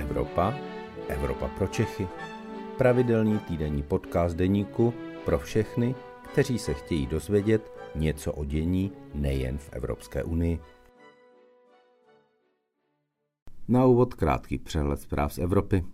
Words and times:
Evropa, 0.00 0.54
Evropa 1.08 1.48
pro 1.48 1.66
Čechy. 1.66 2.08
Pravidelný 2.78 3.38
týdenní 3.38 3.82
podcast 3.82 4.36
deníku 4.36 4.94
pro 5.24 5.38
všechny, 5.38 5.94
kteří 6.32 6.58
se 6.58 6.74
chtějí 6.74 7.06
dozvědět 7.06 7.72
něco 7.94 8.32
o 8.32 8.44
dění 8.44 8.92
nejen 9.14 9.58
v 9.58 9.68
Evropské 9.72 10.24
unii. 10.24 10.60
Na 13.68 13.84
úvod 13.84 14.14
krátký 14.14 14.58
přehled 14.58 15.00
zpráv 15.00 15.32
z 15.32 15.38
Evropy. 15.38 15.84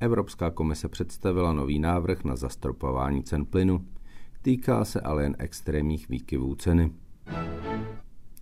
Evropská 0.00 0.50
komise 0.50 0.88
představila 0.88 1.52
nový 1.52 1.78
návrh 1.78 2.24
na 2.24 2.36
zastropování 2.36 3.22
cen 3.22 3.44
plynu. 3.46 3.86
Týká 4.42 4.84
se 4.84 5.00
ale 5.00 5.22
jen 5.22 5.36
extrémních 5.38 6.08
výkyvů 6.08 6.54
ceny. 6.54 6.92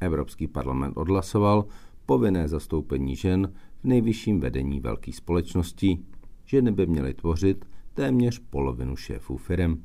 Evropský 0.00 0.46
parlament 0.46 0.96
odhlasoval 0.96 1.64
povinné 2.06 2.48
zastoupení 2.48 3.16
žen 3.16 3.52
v 3.80 3.84
nejvyšším 3.84 4.40
vedení 4.40 4.80
velkých 4.80 5.16
společností. 5.16 6.04
Ženy 6.44 6.72
by 6.72 6.86
měly 6.86 7.14
tvořit 7.14 7.64
téměř 7.94 8.38
polovinu 8.50 8.96
šéfů 8.96 9.36
firm. 9.36 9.84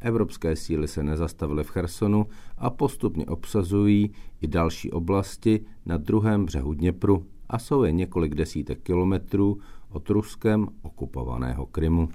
Evropské 0.00 0.56
síly 0.56 0.88
se 0.88 1.02
nezastavily 1.02 1.64
v 1.64 1.70
Chersonu 1.70 2.26
a 2.58 2.70
postupně 2.70 3.26
obsazují 3.26 4.10
i 4.40 4.46
další 4.46 4.90
oblasti 4.90 5.64
na 5.86 5.96
druhém 5.96 6.44
břehu 6.44 6.74
Dněpru 6.74 7.26
a 7.48 7.58
jsou 7.58 7.82
jen 7.82 7.96
několik 7.96 8.34
desítek 8.34 8.82
kilometrů 8.82 9.58
od 9.90 10.10
Ruskem 10.10 10.68
okupovaného 10.82 11.66
Krymu. 11.66 12.08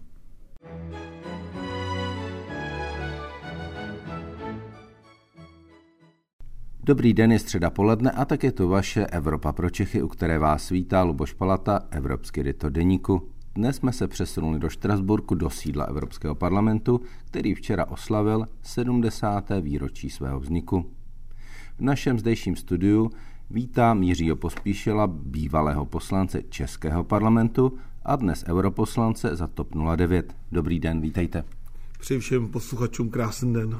Dobrý 6.86 7.14
den, 7.14 7.32
je 7.32 7.40
středa 7.40 7.70
poledne 7.70 8.12
a 8.12 8.26
tak 8.26 8.44
je 8.44 8.52
to 8.52 8.68
vaše 8.68 9.06
Evropa 9.06 9.52
pro 9.52 9.70
Čechy, 9.70 10.02
u 10.02 10.08
které 10.08 10.40
vás 10.40 10.70
vítá 10.70 11.04
Luboš 11.04 11.34
Palata, 11.34 11.80
Evropský 11.92 12.42
editor 12.42 12.72
deníku. 12.72 13.30
Dnes 13.56 13.76
jsme 13.76 13.94
se 13.94 14.08
přesunuli 14.08 14.60
do 14.60 14.70
Štrasburku 14.70 15.36
do 15.36 15.50
sídla 15.50 15.86
Evropského 15.86 16.36
parlamentu, 16.36 17.02
který 17.26 17.54
včera 17.54 17.86
oslavil 17.86 18.48
70. 18.62 19.52
výročí 19.62 20.10
svého 20.10 20.40
vzniku. 20.40 20.86
V 21.78 21.82
našem 21.82 22.20
zdejším 22.20 22.56
studiu 22.56 23.12
vítám 23.50 24.04
Jiřího 24.04 24.36
Pospíšila, 24.36 25.08
bývalého 25.08 25.86
poslance 25.86 26.42
Českého 26.50 27.04
parlamentu 27.04 27.78
a 28.06 28.16
dnes 28.16 28.44
europoslance 28.48 29.36
za 29.36 29.48
TOP 29.48 29.68
09. 29.96 30.36
Dobrý 30.52 30.80
den, 30.80 31.02
vítejte. 31.02 31.44
Přeji 32.00 32.20
všem 32.20 32.48
posluchačům 32.48 33.10
krásný 33.10 33.54
den. 33.54 33.80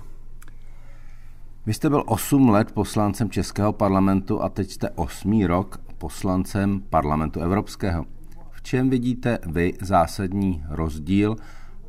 Vy 1.66 1.74
jste 1.74 1.90
byl 1.90 2.04
8 2.06 2.50
let 2.50 2.72
poslancem 2.72 3.30
Českého 3.30 3.74
parlamentu 3.74 4.42
a 4.42 4.50
teď 4.50 4.72
jste 4.72 4.90
8. 4.90 5.46
rok 5.46 5.82
poslancem 5.98 6.82
parlamentu 6.90 7.40
Evropského. 7.40 8.06
V 8.52 8.62
čem 8.62 8.90
vidíte 8.90 9.38
vy 9.52 9.74
zásadní 9.82 10.64
rozdíl 10.70 11.36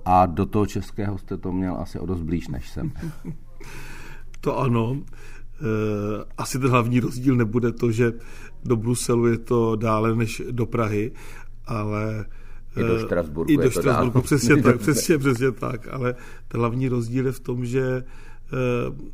a 0.04 0.26
do 0.26 0.46
toho 0.46 0.66
českého 0.66 1.18
jste 1.18 1.36
to 1.36 1.52
měl 1.52 1.76
asi 1.76 1.98
o 1.98 2.06
dost 2.06 2.22
blíž 2.22 2.48
než 2.48 2.70
jsem? 2.70 2.92
To 4.40 4.58
ano. 4.58 4.96
Eh, 5.60 6.24
asi 6.38 6.58
ten 6.58 6.70
hlavní 6.70 7.00
rozdíl 7.00 7.36
nebude 7.36 7.72
to, 7.72 7.92
že 7.92 8.12
do 8.64 8.76
Bruselu 8.76 9.26
je 9.26 9.38
to 9.38 9.76
dále 9.76 10.16
než 10.16 10.42
do 10.50 10.66
Prahy, 10.66 11.12
ale 11.66 12.24
i 12.76 12.80
do 12.80 12.96
eh, 12.96 13.00
Štrasburku. 13.00 13.52
I 13.52 13.56
do 13.56 13.70
Štrasburku, 13.70 14.20
přesně 14.20 14.62
tak, 14.62 14.78
přesně, 14.80 15.18
přesně 15.18 15.52
tak. 15.52 15.88
Ale 15.90 16.14
ten 16.48 16.60
hlavní 16.60 16.88
rozdíl 16.88 17.26
je 17.26 17.32
v 17.32 17.40
tom, 17.40 17.64
že 17.64 18.04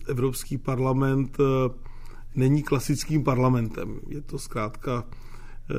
Evropský 0.08 0.58
parlament 0.58 1.38
eh, 1.40 1.44
není 2.34 2.62
klasickým 2.62 3.24
parlamentem. 3.24 4.00
Je 4.08 4.22
to 4.22 4.38
zkrátka 4.38 5.04
eh, 5.04 5.74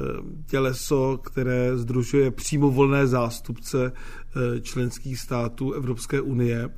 těleso, 0.46 1.20
které 1.24 1.78
združuje 1.78 2.32
přímo 2.32 2.72
volné 2.72 3.08
zástupce 3.08 3.92
členských 4.62 5.20
států 5.20 5.74
Evropské 5.74 6.22
unie. 6.22 6.70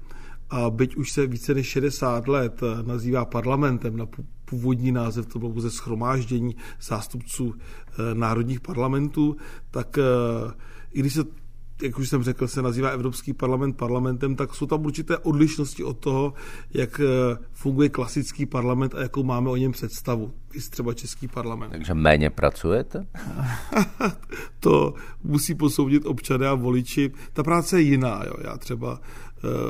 A 0.49 0.69
byť 0.69 0.95
už 0.95 1.11
se 1.11 1.27
více 1.27 1.53
než 1.53 1.67
60 1.67 2.27
let 2.27 2.61
nazývá 2.85 3.25
parlamentem, 3.25 3.97
na 3.97 4.05
původní 4.45 4.91
název 4.91 5.25
to 5.25 5.39
bylo 5.39 5.51
pouze 5.51 5.71
schromáždění 5.71 6.55
zástupců 6.81 7.53
národních 8.13 8.61
parlamentů, 8.61 9.35
tak 9.71 9.97
i 10.91 10.99
když 10.99 11.13
se 11.13 11.23
jak 11.83 11.99
už 11.99 12.09
jsem 12.09 12.23
řekl, 12.23 12.47
se 12.47 12.61
nazývá 12.61 12.89
Evropský 12.89 13.33
parlament 13.33 13.77
parlamentem, 13.77 14.35
tak 14.35 14.55
jsou 14.55 14.65
tam 14.65 14.85
určité 14.85 15.17
odlišnosti 15.17 15.83
od 15.83 15.97
toho, 15.97 16.33
jak 16.73 16.99
eh, 16.99 17.37
funguje 17.51 17.89
klasický 17.89 18.45
parlament 18.45 18.95
a 18.95 19.01
jakou 19.01 19.23
máme 19.23 19.49
o 19.49 19.55
něm 19.55 19.71
představu. 19.71 20.33
I 20.53 20.59
třeba 20.59 20.93
Český 20.93 21.27
parlament. 21.27 21.69
Takže 21.69 21.93
méně 21.93 22.29
pracujete? 22.29 23.07
to 24.59 24.93
musí 25.23 25.55
posoudit 25.55 26.05
občané 26.05 26.47
a 26.47 26.53
voliči. 26.53 27.11
Ta 27.33 27.43
práce 27.43 27.81
je 27.81 27.83
jiná. 27.83 28.23
Jo. 28.25 28.33
Já 28.43 28.57
třeba 28.57 28.99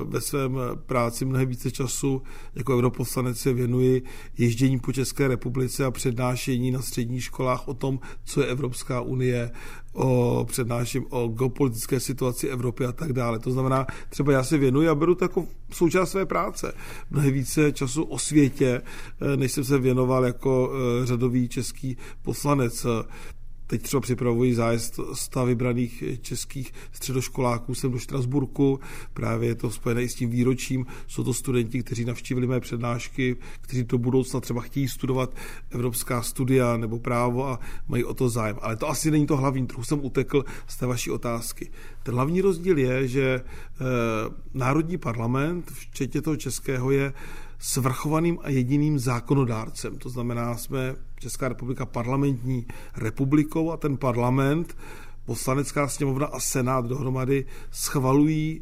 ve 0.05 0.21
svém 0.21 0.59
práci 0.85 1.25
mnohem 1.25 1.47
více 1.47 1.71
času 1.71 2.21
jako 2.55 2.73
europoslanec 2.73 3.39
se 3.39 3.53
věnuji 3.53 4.03
ježdění 4.37 4.79
po 4.79 4.93
České 4.93 5.27
republice 5.27 5.85
a 5.85 5.91
přednášení 5.91 6.71
na 6.71 6.81
středních 6.81 7.23
školách 7.23 7.67
o 7.67 7.73
tom, 7.73 7.99
co 8.23 8.41
je 8.41 8.47
Evropská 8.47 9.01
unie, 9.01 9.51
o 9.93 10.45
přednáším 10.49 11.05
o 11.09 11.27
geopolitické 11.27 11.99
situaci 11.99 12.47
Evropy 12.47 12.85
a 12.85 12.91
tak 12.91 13.13
dále. 13.13 13.39
To 13.39 13.51
znamená, 13.51 13.85
třeba 14.09 14.31
já 14.31 14.43
se 14.43 14.57
věnuji 14.57 14.89
a 14.89 14.95
beru 14.95 15.15
to 15.15 15.25
jako 15.25 15.45
součást 15.71 16.11
své 16.11 16.25
práce. 16.25 16.73
Mnohem 17.09 17.33
více 17.33 17.71
času 17.71 18.03
o 18.03 18.19
světě, 18.19 18.81
eh, 18.81 19.37
než 19.37 19.51
jsem 19.51 19.63
se 19.63 19.77
věnoval 19.77 20.25
jako 20.25 20.71
eh, 20.73 21.05
řadový 21.05 21.47
český 21.47 21.97
poslanec. 22.21 22.85
Teď 23.73 23.81
třeba 23.81 24.01
připravuji 24.01 24.55
zájezd 24.55 24.99
sta 25.13 25.43
vybraných 25.43 26.03
českých 26.21 26.73
středoškoláků 26.91 27.75
sem 27.75 27.91
do 27.91 27.99
Štrasburku. 27.99 28.79
Právě 29.13 29.49
je 29.49 29.55
to 29.55 29.71
spojené 29.71 30.03
i 30.03 30.09
s 30.09 30.15
tím 30.15 30.29
výročím. 30.29 30.85
Jsou 31.07 31.23
to 31.23 31.33
studenti, 31.33 31.83
kteří 31.83 32.05
navštívili 32.05 32.47
mé 32.47 32.59
přednášky, 32.59 33.35
kteří 33.61 33.83
do 33.83 33.97
budoucna 33.97 34.39
třeba 34.39 34.61
chtějí 34.61 34.87
studovat 34.87 35.35
evropská 35.71 36.21
studia 36.21 36.77
nebo 36.77 36.99
právo 36.99 37.47
a 37.47 37.59
mají 37.87 38.03
o 38.03 38.13
to 38.13 38.29
zájem. 38.29 38.57
Ale 38.61 38.75
to 38.75 38.89
asi 38.89 39.11
není 39.11 39.27
to 39.27 39.37
hlavní. 39.37 39.67
Trochu 39.67 39.83
jsem 39.83 40.05
utekl 40.05 40.45
z 40.67 40.77
té 40.77 40.85
vaší 40.85 41.11
otázky. 41.11 41.71
Ten 42.03 42.15
hlavní 42.15 42.41
rozdíl 42.41 42.77
je, 42.77 43.07
že 43.07 43.23
e, 43.23 43.41
Národní 44.53 44.97
parlament, 44.97 45.71
včetně 45.71 46.21
toho 46.21 46.35
českého, 46.35 46.91
je 46.91 47.13
svrchovaným 47.59 48.39
a 48.41 48.49
jediným 48.49 48.99
zákonodárcem. 48.99 49.97
To 49.97 50.09
znamená, 50.09 50.57
jsme 50.57 50.95
Česká 51.23 51.47
republika 51.49 51.85
parlamentní 51.85 52.67
republikou 52.97 53.71
a 53.71 53.77
ten 53.77 53.97
parlament, 53.97 54.77
poslanecká 55.25 55.87
sněmovna 55.87 56.27
a 56.27 56.39
senát 56.39 56.85
dohromady 56.85 57.45
schvalují 57.71 58.61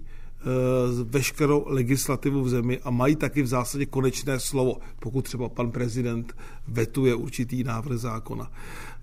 veškerou 1.04 1.64
legislativu 1.68 2.44
v 2.44 2.50
zemi 2.50 2.80
a 2.84 2.90
mají 2.90 3.16
taky 3.16 3.42
v 3.42 3.48
zásadě 3.48 3.86
konečné 3.86 4.40
slovo, 4.40 4.78
pokud 5.00 5.22
třeba 5.22 5.50
pan 5.50 5.72
prezident 5.72 6.36
vetuje 6.68 7.16
určitý 7.16 7.64
návrh 7.64 7.98
zákona. 7.98 8.52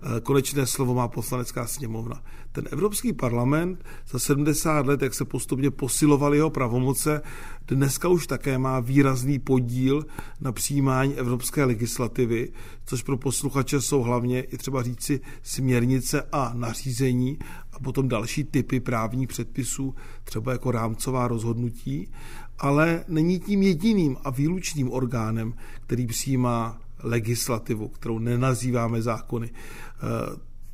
Eh, 0.01 0.21
konečné 0.21 0.65
slovo 0.65 0.93
má 0.93 1.07
poslanecká 1.07 1.67
sněmovna. 1.67 2.23
Ten 2.51 2.67
Evropský 2.71 3.13
parlament 3.13 3.85
za 4.09 4.19
70 4.19 4.85
let, 4.85 5.01
jak 5.01 5.13
se 5.13 5.25
postupně 5.25 5.71
posilovaly 5.71 6.37
jeho 6.37 6.49
pravomoce, 6.49 7.21
dneska 7.67 8.07
už 8.07 8.27
také 8.27 8.57
má 8.57 8.79
výrazný 8.79 9.39
podíl 9.39 10.05
na 10.41 10.51
přijímání 10.51 11.15
evropské 11.15 11.63
legislativy, 11.63 12.51
což 12.85 13.03
pro 13.03 13.17
posluchače 13.17 13.81
jsou 13.81 14.01
hlavně 14.01 14.41
i 14.41 14.57
třeba 14.57 14.83
říci 14.83 15.21
směrnice 15.43 16.23
a 16.31 16.51
nařízení 16.55 17.37
a 17.79 17.83
potom 17.83 18.07
další 18.07 18.43
typy 18.43 18.79
právních 18.79 19.27
předpisů, 19.27 19.95
třeba 20.23 20.51
jako 20.51 20.71
rámcová 20.71 21.27
rozhodnutí, 21.27 22.11
ale 22.59 23.05
není 23.07 23.39
tím 23.39 23.63
jediným 23.63 24.17
a 24.23 24.29
výlučným 24.29 24.91
orgánem, 24.91 25.53
který 25.81 26.07
přijímá 26.07 26.81
legislativu, 27.03 27.87
kterou 27.87 28.19
nenazýváme 28.19 29.01
zákony. 29.01 29.51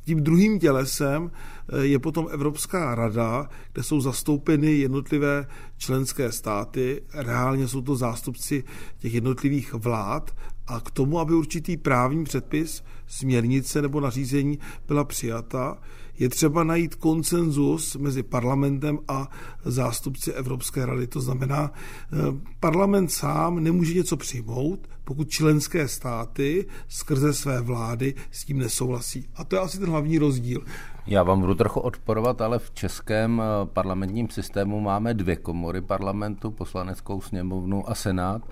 Tím 0.06 0.22
druhým 0.22 0.58
tělesem 0.58 1.30
eh, 1.30 1.86
je 1.86 1.98
potom 1.98 2.28
Evropská 2.30 2.94
rada, 2.94 3.48
kde 3.72 3.82
jsou 3.82 4.00
zastoupeny 4.00 4.72
jednotlivé 4.72 5.46
členské 5.76 6.32
státy. 6.32 7.02
Reálně 7.14 7.68
jsou 7.68 7.82
to 7.82 7.96
zástupci 7.96 8.64
těch 8.98 9.14
jednotlivých 9.14 9.74
vlád 9.74 10.36
a 10.66 10.80
k 10.80 10.90
tomu, 10.90 11.18
aby 11.18 11.34
určitý 11.34 11.76
právní 11.76 12.24
předpis, 12.24 12.84
směrnice 13.06 13.82
nebo 13.82 14.00
nařízení 14.00 14.58
byla 14.88 15.04
přijata, 15.04 15.78
je 16.18 16.28
třeba 16.28 16.64
najít 16.64 16.94
konsenzus 16.94 17.96
mezi 17.96 18.22
parlamentem 18.22 18.98
a 19.08 19.28
zástupci 19.64 20.32
Evropské 20.32 20.86
rady. 20.86 21.06
To 21.06 21.20
znamená, 21.20 21.72
eh, 21.72 22.16
parlament 22.60 23.12
sám 23.12 23.64
nemůže 23.64 23.94
něco 23.94 24.16
přijmout, 24.16 24.88
pokud 25.04 25.30
členské 25.30 25.88
státy 25.88 26.66
skrze 26.88 27.34
své 27.34 27.60
vlády 27.60 28.14
s 28.30 28.44
tím 28.44 28.58
nesouhlasí. 28.58 29.28
A 29.34 29.44
to 29.44 29.56
je 29.56 29.62
asi 29.62 29.78
ten 29.78 29.90
hlavní 29.90 30.18
rozdíl. 30.18 30.64
Já 31.06 31.22
vám 31.22 31.40
budu 31.40 31.54
trochu 31.54 31.80
odporovat, 31.80 32.40
ale 32.40 32.58
v 32.58 32.70
českém 32.70 33.42
eh, 33.42 33.66
parlamentním 33.66 34.30
systému 34.30 34.80
máme 34.80 35.14
dvě 35.14 35.36
komory 35.36 35.80
parlamentu, 35.80 36.50
poslaneckou 36.50 37.20
sněmovnu 37.20 37.90
a 37.90 37.94
senát. 37.94 38.42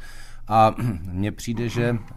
A 0.49 0.75
mně 1.13 1.33
přijde, 1.33 1.69
že 1.69 1.99
eh, 1.99 2.17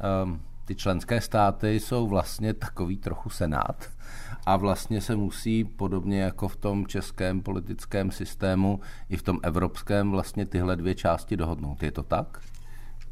ty 0.65 0.75
členské 0.75 1.21
státy 1.21 1.79
jsou 1.79 2.07
vlastně 2.07 2.53
takový 2.53 2.97
trochu 2.97 3.29
senát 3.29 3.96
a 4.45 4.57
vlastně 4.57 5.01
se 5.01 5.15
musí 5.15 5.63
podobně 5.63 6.21
jako 6.21 6.47
v 6.47 6.55
tom 6.55 6.87
českém 6.87 7.41
politickém 7.41 8.11
systému 8.11 8.79
i 9.09 9.17
v 9.17 9.21
tom 9.21 9.39
evropském 9.43 10.11
vlastně 10.11 10.45
tyhle 10.45 10.75
dvě 10.75 10.95
části 10.95 11.37
dohodnout. 11.37 11.83
Je 11.83 11.91
to 11.91 12.03
tak? 12.03 12.41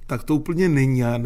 Tak 0.07 0.23
to 0.23 0.35
úplně 0.35 0.69
není. 0.69 1.03
Eh, 1.03 1.19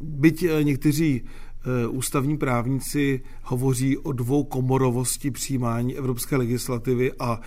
byť 0.00 0.42
eh, 0.42 0.64
někteří 0.64 1.22
eh, 1.22 1.86
ústavní 1.86 2.38
právníci 2.38 3.22
hovoří 3.42 3.98
o 3.98 4.12
dvou 4.12 4.44
komorovosti 4.44 5.30
přijímání 5.30 5.96
evropské 5.96 6.36
legislativy 6.36 7.12
a 7.18 7.40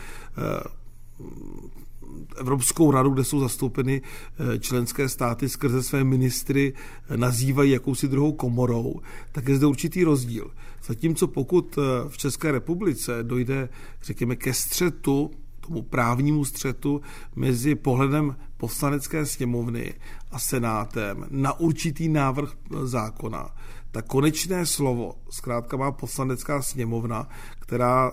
Evropskou 2.37 2.91
radu, 2.91 3.09
kde 3.09 3.23
jsou 3.23 3.39
zastoupeny 3.39 4.01
eh, 4.01 4.59
členské 4.59 5.09
státy 5.09 5.49
skrze 5.49 5.83
své 5.83 6.03
ministry, 6.03 6.73
eh, 7.09 7.17
nazývají 7.17 7.71
jakousi 7.71 8.07
druhou 8.07 8.31
komorou, 8.31 8.95
tak 9.31 9.47
je 9.47 9.55
zde 9.55 9.65
určitý 9.65 10.03
rozdíl. 10.03 10.51
Zatímco 10.85 11.27
pokud 11.27 11.77
eh, 11.77 11.81
v 12.09 12.17
České 12.17 12.51
republice 12.51 13.23
dojde, 13.23 13.69
řekněme, 14.03 14.35
ke 14.35 14.53
střetu, 14.53 15.31
tomu 15.67 15.81
právnímu 15.81 16.45
střetu 16.45 17.01
mezi 17.35 17.75
pohledem 17.75 18.35
poslanecké 18.57 19.25
sněmovny 19.25 19.93
a 20.31 20.39
senátem 20.39 21.25
na 21.29 21.59
určitý 21.59 22.09
návrh 22.09 22.53
zákona, 22.83 23.49
tak 23.91 24.05
konečné 24.05 24.65
slovo 24.65 25.15
zkrátka 25.29 25.77
má 25.77 25.91
poslanecká 25.91 26.61
sněmovna, 26.61 27.27
která 27.59 28.11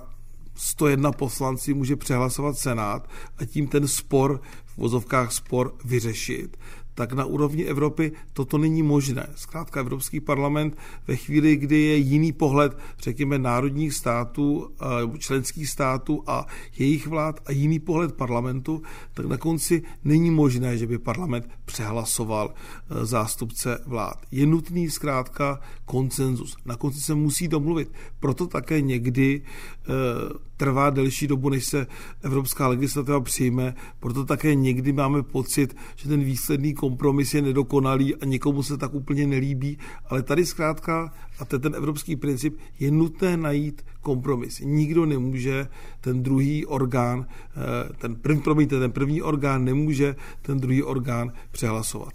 101 0.54 1.12
poslanci 1.12 1.74
může 1.74 1.96
přehlasovat 1.96 2.58
Senát 2.58 3.08
a 3.38 3.44
tím 3.44 3.66
ten 3.66 3.88
spor, 3.88 4.40
v 4.64 4.78
vozovkách 4.78 5.32
spor, 5.32 5.74
vyřešit 5.84 6.56
tak 6.94 7.12
na 7.12 7.24
úrovni 7.24 7.64
Evropy 7.64 8.12
toto 8.32 8.58
není 8.58 8.82
možné. 8.82 9.26
Zkrátka 9.34 9.80
Evropský 9.80 10.20
parlament 10.20 10.76
ve 11.06 11.16
chvíli, 11.16 11.56
kdy 11.56 11.80
je 11.80 11.96
jiný 11.96 12.32
pohled, 12.32 12.78
řekněme, 12.98 13.38
národních 13.38 13.94
států, 13.94 14.70
členských 15.18 15.68
států 15.68 16.22
a 16.26 16.46
jejich 16.78 17.06
vlád 17.06 17.40
a 17.46 17.52
jiný 17.52 17.78
pohled 17.78 18.12
parlamentu, 18.12 18.82
tak 19.14 19.26
na 19.26 19.36
konci 19.36 19.82
není 20.04 20.30
možné, 20.30 20.78
že 20.78 20.86
by 20.86 20.98
parlament 20.98 21.48
přehlasoval 21.64 22.54
e, 22.54 23.06
zástupce 23.06 23.78
vlád. 23.86 24.26
Je 24.30 24.46
nutný 24.46 24.90
zkrátka 24.90 25.60
konsenzus. 25.84 26.56
Na 26.64 26.76
konci 26.76 27.00
se 27.00 27.14
musí 27.14 27.48
domluvit. 27.48 27.92
Proto 28.20 28.46
také 28.46 28.80
někdy 28.80 29.42
e, 29.42 30.44
trvá 30.56 30.90
delší 30.90 31.26
dobu, 31.26 31.48
než 31.48 31.64
se 31.64 31.86
evropská 32.22 32.68
legislativa 32.68 33.20
přijme, 33.20 33.74
proto 34.00 34.24
také 34.24 34.54
někdy 34.54 34.92
máme 34.92 35.22
pocit, 35.22 35.76
že 35.96 36.08
ten 36.08 36.24
výsledný 36.24 36.74
kompromis 36.84 37.34
je 37.34 37.42
nedokonalý 37.42 38.16
a 38.16 38.24
nikomu 38.24 38.62
se 38.62 38.76
tak 38.76 38.94
úplně 38.94 39.26
nelíbí, 39.26 39.78
ale 40.10 40.22
tady 40.22 40.46
zkrátka, 40.46 41.12
a 41.40 41.44
to 41.44 41.56
je 41.56 41.60
ten 41.60 41.74
evropský 41.74 42.16
princip, 42.16 42.58
je 42.78 42.90
nutné 42.90 43.36
najít 43.36 43.82
kompromis. 44.00 44.60
Nikdo 44.60 45.06
nemůže 45.06 45.68
ten 46.00 46.22
druhý 46.22 46.66
orgán, 46.66 47.24
eh, 47.24 47.88
ten 47.98 48.16
první, 48.16 48.42
promiňte, 48.42 48.78
ten 48.78 48.92
první 48.92 49.22
orgán 49.22 49.64
nemůže 49.64 50.16
ten 50.42 50.60
druhý 50.60 50.82
orgán 50.82 51.32
přehlasovat. 51.50 52.14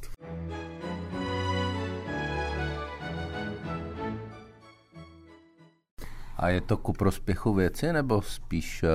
A 6.38 6.50
je 6.50 6.62
to 6.62 6.78
ku 6.78 6.94
prospěchu 6.94 7.54
věci, 7.54 7.94
nebo 7.94 8.22
spíš 8.22 8.84
eh, 8.84 8.90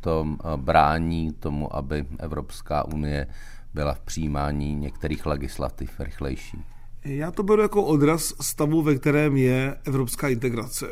to 0.00 0.26
eh, 0.26 0.56
brání 0.56 1.32
tomu, 1.32 1.76
aby 1.76 2.06
Evropská 2.18 2.84
unie 2.90 3.26
byla 3.74 3.94
v 3.94 4.00
přijímání 4.00 4.74
některých 4.74 5.26
legislativ 5.26 6.00
rychlejší? 6.00 6.64
Já 7.04 7.30
to 7.30 7.42
beru 7.42 7.62
jako 7.62 7.84
odraz 7.84 8.34
stavu, 8.40 8.82
ve 8.82 8.94
kterém 8.94 9.36
je 9.36 9.76
evropská 9.84 10.28
integrace. 10.28 10.86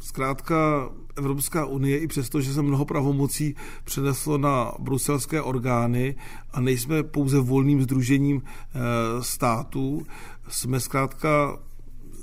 Zkrátka 0.00 0.90
Evropská 1.16 1.66
unie, 1.66 1.98
i 1.98 2.06
přesto, 2.06 2.40
že 2.40 2.54
se 2.54 2.62
mnoho 2.62 2.84
pravomocí 2.84 3.54
přeneslo 3.84 4.38
na 4.38 4.72
bruselské 4.78 5.42
orgány 5.42 6.16
a 6.52 6.60
nejsme 6.60 7.02
pouze 7.02 7.40
volným 7.40 7.82
združením 7.82 8.42
eh, 8.42 8.78
států, 9.22 10.06
jsme 10.48 10.80
zkrátka 10.80 11.58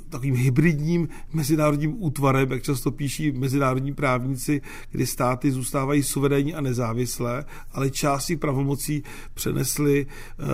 takovým 0.10 0.36
hybridním 0.36 1.08
mezinárodním 1.34 2.04
útvarem, 2.04 2.52
jak 2.52 2.64
často 2.64 2.92
píší 2.92 3.32
mezinárodní 3.32 3.94
právníci, 3.94 4.62
kdy 4.92 5.06
státy 5.06 5.52
zůstávají 5.52 6.04
suverénní 6.04 6.56
a 6.56 6.62
nezávislé, 6.62 7.46
ale 7.72 7.90
části 7.90 8.36
pravomocí 8.36 9.04
přenesly 9.34 10.06
eh, 10.08 10.46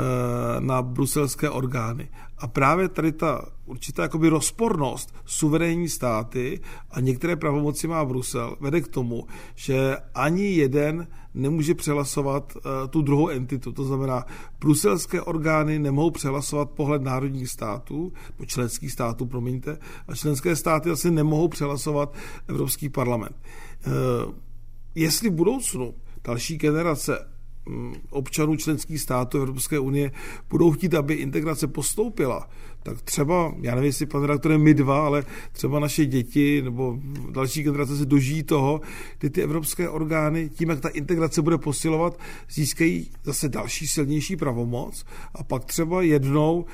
na 0.60 0.82
bruselské 0.82 1.50
orgány. 1.50 2.10
A 2.44 2.48
právě 2.48 2.90
tady 2.90 3.12
ta 3.12 3.46
určitá 3.66 4.02
jakoby 4.02 4.30
rozpornost 4.30 5.16
suverénní 5.26 5.90
státy 5.90 6.62
a 6.92 7.00
některé 7.00 7.36
pravomoci 7.36 7.88
má 7.88 8.06
Brusel 8.06 8.56
vede 8.60 8.82
k 8.82 8.88
tomu, 8.88 9.28
že 9.56 9.98
ani 10.16 10.44
jeden 10.44 11.08
nemůže 11.34 11.76
přehlasovat 11.76 12.56
uh, 12.56 12.62
tu 12.90 13.02
druhou 13.02 13.30
entitu. 13.30 13.72
To 13.72 13.84
znamená, 13.84 14.26
bruselské 14.60 15.22
orgány 15.22 15.80
nemohou 15.80 16.12
přehlasovat 16.12 16.72
pohled 16.72 17.02
národních 17.02 17.50
států, 17.50 18.14
nebo 18.32 18.46
členských 18.46 18.92
států, 18.92 19.26
promiňte, 19.26 19.78
a 20.08 20.16
členské 20.16 20.56
státy 20.56 20.90
asi 20.90 21.12
nemohou 21.12 21.48
přehlasovat 21.48 22.14
Evropský 22.48 22.90
parlament. 22.90 23.36
Uh, 23.88 24.34
jestli 24.96 25.30
v 25.30 25.34
budoucnu 25.34 25.94
další 26.24 26.58
generace 26.58 27.33
občanů 28.10 28.56
členských 28.56 29.02
států 29.02 29.38
Evropské 29.38 29.80
unie 29.80 30.12
budou 30.50 30.72
chtít, 30.72 30.94
aby 30.94 31.14
integrace 31.14 31.68
postoupila, 31.68 32.50
tak 32.84 33.02
třeba, 33.02 33.54
já 33.62 33.76
nevím, 33.76 33.88
jestli 33.88 34.06
pan 34.06 34.22
redaktor 34.22 34.58
my 34.58 34.74
dva, 34.74 35.06
ale 35.06 35.24
třeba 35.52 35.80
naše 35.80 36.06
děti 36.06 36.62
nebo 36.62 37.00
další 37.32 37.64
generace 37.64 37.98
se 37.98 38.06
dožijí 38.06 38.44
toho, 38.44 38.82
kdy 39.20 39.30
ty 39.30 39.42
evropské 39.42 39.90
orgány, 39.90 40.50
tím, 40.50 40.70
jak 40.70 40.80
ta 40.80 40.90
integrace 40.90 41.42
bude 41.42 41.58
posilovat, 41.58 42.20
získají 42.52 43.10
zase 43.24 43.50
další 43.50 43.88
silnější 43.88 44.36
pravomoc 44.36 45.06
a 45.36 45.44
pak 45.44 45.66
třeba 45.66 46.02
jednou 46.02 46.66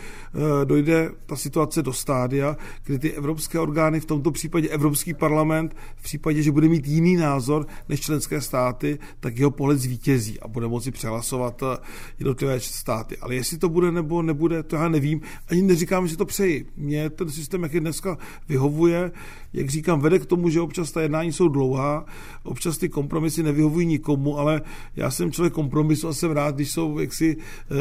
e, 0.61 0.65
dojde 0.65 1.11
ta 1.25 1.35
situace 1.35 1.81
do 1.81 1.93
stádia, 1.93 2.57
kdy 2.83 2.99
ty 2.99 3.11
evropské 3.11 3.59
orgány, 3.59 3.99
v 3.99 4.05
tomto 4.05 4.31
případě 4.31 4.69
Evropský 4.69 5.13
parlament, 5.13 5.75
v 5.95 6.03
případě, 6.03 6.41
že 6.43 6.51
bude 6.51 6.67
mít 6.69 6.87
jiný 6.87 7.15
názor 7.15 7.67
než 7.89 7.99
členské 7.99 8.41
státy, 8.41 8.99
tak 9.19 9.37
jeho 9.37 9.51
pohled 9.51 9.79
zvítězí 9.79 10.39
a 10.39 10.47
bude 10.47 10.67
moci 10.67 10.91
přehlasovat 10.91 11.63
eh, 11.63 11.77
jednotlivé 12.19 12.59
státy. 12.59 13.17
Ale 13.17 13.35
jestli 13.35 13.57
to 13.57 13.69
bude 13.69 13.91
nebo 13.91 14.21
nebude, 14.21 14.63
to 14.63 14.75
já 14.75 14.89
nevím. 14.89 15.21
Ani 15.47 15.61
neříkám, 15.61 15.98
říkám, 15.99 16.07
že 16.07 16.17
to 16.17 16.25
přeji. 16.25 16.65
Mně 16.77 17.09
ten 17.09 17.29
systém, 17.29 17.63
jak 17.63 17.73
je 17.73 17.79
dneska, 17.79 18.17
vyhovuje. 18.49 19.11
Jak 19.53 19.69
říkám, 19.69 20.01
vede 20.01 20.19
k 20.19 20.25
tomu, 20.25 20.49
že 20.49 20.61
občas 20.61 20.91
ta 20.91 21.01
jednání 21.01 21.31
jsou 21.31 21.47
dlouhá, 21.47 22.05
občas 22.43 22.77
ty 22.77 22.89
kompromisy 22.89 23.43
nevyhovují 23.43 23.85
nikomu, 23.85 24.37
ale 24.37 24.61
já 24.95 25.11
jsem 25.11 25.31
člověk 25.31 25.53
kompromisu 25.53 26.07
a 26.07 26.13
jsem 26.13 26.31
rád, 26.31 26.55
když 26.55 26.71
jsou 26.71 26.99
jaksi 26.99 27.37
e, 27.37 27.75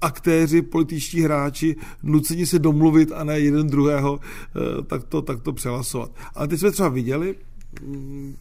aktéři, 0.00 0.62
političtí 0.62 1.20
hráči 1.20 1.76
nuceni 2.02 2.46
se 2.46 2.58
domluvit 2.58 3.12
a 3.12 3.24
ne 3.24 3.40
jeden 3.40 3.66
druhého 3.66 4.20
e, 4.20 4.82
tak, 4.82 5.04
to, 5.04 5.22
tak 5.22 5.42
to 5.42 5.52
přehlasovat. 5.52 6.10
Ale 6.34 6.48
teď 6.48 6.60
jsme 6.60 6.70
třeba 6.70 6.88
viděli, 6.88 7.34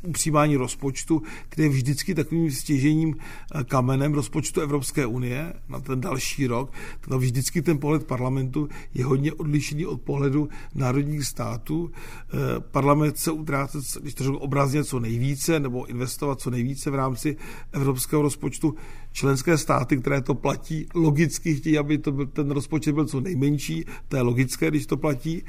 u 0.01 0.11
přijímání 0.11 0.55
rozpočtu, 0.55 1.21
kde 1.49 1.63
je 1.63 1.69
vždycky 1.69 2.15
takovým 2.15 2.51
stěžením 2.51 3.15
eh, 3.15 3.63
kamenem 3.63 4.13
rozpočtu 4.13 4.61
Evropské 4.61 5.05
unie 5.05 5.53
na 5.69 5.79
ten 5.79 6.01
další 6.01 6.47
rok, 6.47 6.71
tak 7.01 7.19
vždycky 7.19 7.61
ten 7.61 7.77
pohled 7.77 8.07
parlamentu 8.07 8.69
je 8.93 9.05
hodně 9.05 9.33
odlišný 9.33 9.85
od 9.85 10.01
pohledu 10.01 10.49
národních 10.75 11.23
států. 11.23 11.91
Eh, 11.91 12.59
parlament 12.59 13.17
se 13.17 13.31
utrácet, 13.31 13.83
když 14.01 14.13
to 14.13 14.23
řeknu 14.23 14.39
obrazně, 14.39 14.83
co 14.83 14.99
nejvíce, 14.99 15.59
nebo 15.59 15.85
investovat 15.85 16.41
co 16.41 16.49
nejvíce 16.49 16.91
v 16.91 16.95
rámci 16.95 17.37
evropského 17.71 18.21
rozpočtu. 18.21 18.75
Členské 19.15 19.57
státy, 19.57 19.97
které 19.97 20.21
to 20.21 20.35
platí, 20.35 20.87
logicky 20.95 21.55
chtějí, 21.55 21.77
aby 21.77 21.97
to 21.97 22.11
byl, 22.11 22.25
ten 22.25 22.51
rozpočet 22.51 22.91
byl 22.91 23.05
co 23.05 23.19
nejmenší, 23.21 23.85
to 24.07 24.15
je 24.15 24.21
logické, 24.21 24.67
když 24.67 24.85
to 24.85 24.97
platí. 24.97 25.43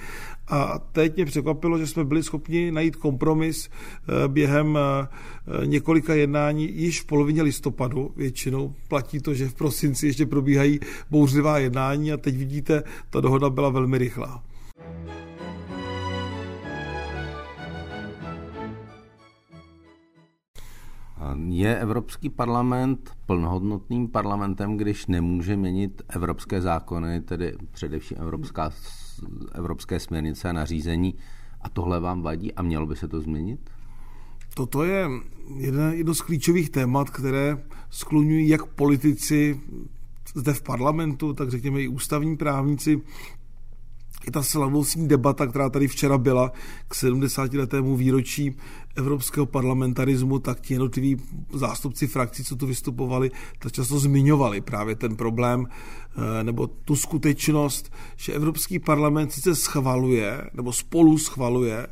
A 0.48 0.78
teď 0.92 1.16
mě 1.16 1.24
překvapilo, 1.26 1.78
že 1.78 1.86
jsme 1.86 2.04
byli 2.04 2.22
schopni 2.22 2.70
najít 2.70 2.96
kompromis 2.96 3.68
eh, 3.68 4.28
během 4.28 4.78
eh, 4.78 5.66
několika 5.66 6.14
jednání 6.14 6.78
již 6.78 7.00
v 7.00 7.04
polovině 7.04 7.42
listopadu. 7.42 8.12
Většinou 8.16 8.74
platí 8.88 9.20
to, 9.20 9.34
že 9.34 9.48
v 9.48 9.54
prosinci 9.54 10.06
ještě 10.06 10.26
probíhají 10.26 10.80
bouřlivá 11.10 11.58
jednání 11.58 12.12
a 12.12 12.16
teď 12.16 12.36
vidíte, 12.36 12.82
ta 13.10 13.20
dohoda 13.20 13.50
byla 13.50 13.68
velmi 13.68 13.98
rychlá. 13.98 14.42
Je 21.46 21.78
Evropský 21.78 22.28
parlament 22.28 23.10
plnohodnotným 23.26 24.08
parlamentem, 24.08 24.76
když 24.76 25.06
nemůže 25.06 25.56
měnit 25.56 26.02
evropské 26.08 26.60
zákony, 26.60 27.20
tedy 27.20 27.56
především 27.72 28.16
evropská, 28.20 28.70
evropské 29.54 30.00
směrnice 30.00 30.48
a 30.48 30.52
nařízení, 30.52 31.14
a 31.60 31.68
tohle 31.68 32.00
vám 32.00 32.22
vadí 32.22 32.54
a 32.54 32.62
mělo 32.62 32.86
by 32.86 32.96
se 32.96 33.08
to 33.08 33.20
změnit? 33.20 33.70
Toto 34.54 34.84
je 34.84 35.08
jedno, 35.56 35.92
jedno 35.92 36.14
z 36.14 36.20
klíčových 36.20 36.70
témat, 36.70 37.10
které 37.10 37.64
skloňují 37.90 38.48
jak 38.48 38.66
politici 38.66 39.60
zde 40.34 40.52
v 40.52 40.62
parlamentu, 40.62 41.32
tak 41.32 41.50
řekněme 41.50 41.82
i 41.82 41.88
ústavní 41.88 42.36
právníci 42.36 43.00
i 44.26 44.30
ta 44.30 44.42
slavnostní 44.42 45.08
debata, 45.08 45.46
která 45.46 45.70
tady 45.70 45.88
včera 45.88 46.18
byla 46.18 46.52
k 46.88 46.94
70. 46.94 47.54
letému 47.54 47.96
výročí 47.96 48.56
evropského 48.96 49.46
parlamentarismu, 49.46 50.38
tak 50.38 50.60
ti 50.60 50.74
jednotliví 50.74 51.16
zástupci 51.52 52.06
frakcí, 52.06 52.44
co 52.44 52.56
tu 52.56 52.66
vystupovali, 52.66 53.30
tak 53.58 53.72
často 53.72 53.98
zmiňovali 53.98 54.60
právě 54.60 54.96
ten 54.96 55.16
problém 55.16 55.66
eh, 55.66 56.44
nebo 56.44 56.66
tu 56.66 56.96
skutečnost, 56.96 57.92
že 58.16 58.32
Evropský 58.32 58.78
parlament 58.78 59.32
sice 59.32 59.56
schvaluje 59.56 60.50
nebo 60.54 60.72
spolu 60.72 61.18
schvaluje 61.18 61.86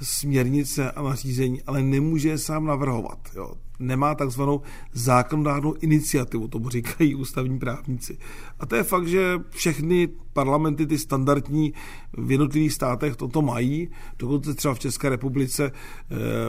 směrnice 0.00 0.90
a 0.90 1.02
nařízení, 1.02 1.62
ale 1.62 1.82
nemůže 1.82 2.28
je 2.28 2.38
sám 2.38 2.64
navrhovat. 2.64 3.18
Jo 3.36 3.54
nemá 3.80 4.14
takzvanou 4.14 4.60
zákonodárnou 4.92 5.74
iniciativu, 5.80 6.48
tomu 6.48 6.68
říkají 6.68 7.14
ústavní 7.14 7.58
právníci. 7.58 8.18
A 8.60 8.66
to 8.66 8.76
je 8.76 8.82
fakt, 8.82 9.06
že 9.08 9.40
všechny 9.50 10.08
parlamenty, 10.32 10.86
ty 10.86 10.98
standardní 10.98 11.72
v 12.12 12.30
jednotlivých 12.30 12.72
státech 12.72 13.16
toto 13.16 13.42
mají. 13.42 13.88
Dokonce 14.18 14.54
třeba 14.54 14.74
v 14.74 14.78
České 14.78 15.08
republice 15.08 15.64
e, 15.70 15.72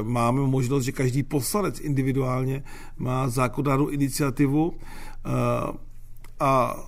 máme 0.04 0.42
možnost, 0.42 0.84
že 0.84 0.92
každý 0.92 1.24
poslanec 1.24 1.80
individuálně 1.80 2.64
má 2.98 3.30
zákonodárnou 3.30 3.88
iniciativu 3.88 4.74
e, 4.74 4.78
a 6.40 6.84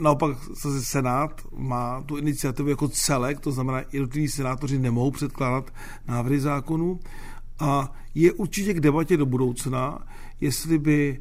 Naopak 0.00 0.36
zase 0.62 0.82
Senát 0.82 1.42
má 1.56 2.02
tu 2.02 2.16
iniciativu 2.16 2.68
jako 2.68 2.88
celek, 2.88 3.40
to 3.40 3.52
znamená, 3.52 3.82
jednotliví 3.92 4.28
senátoři 4.28 4.78
nemohou 4.78 5.10
předkládat 5.10 5.70
návrhy 6.08 6.40
zákonů. 6.40 7.00
A 7.60 7.92
je 8.14 8.32
určitě 8.32 8.74
k 8.74 8.80
debatě 8.80 9.16
do 9.16 9.26
budoucna, 9.26 10.06
jestli 10.40 10.78
by 10.78 11.20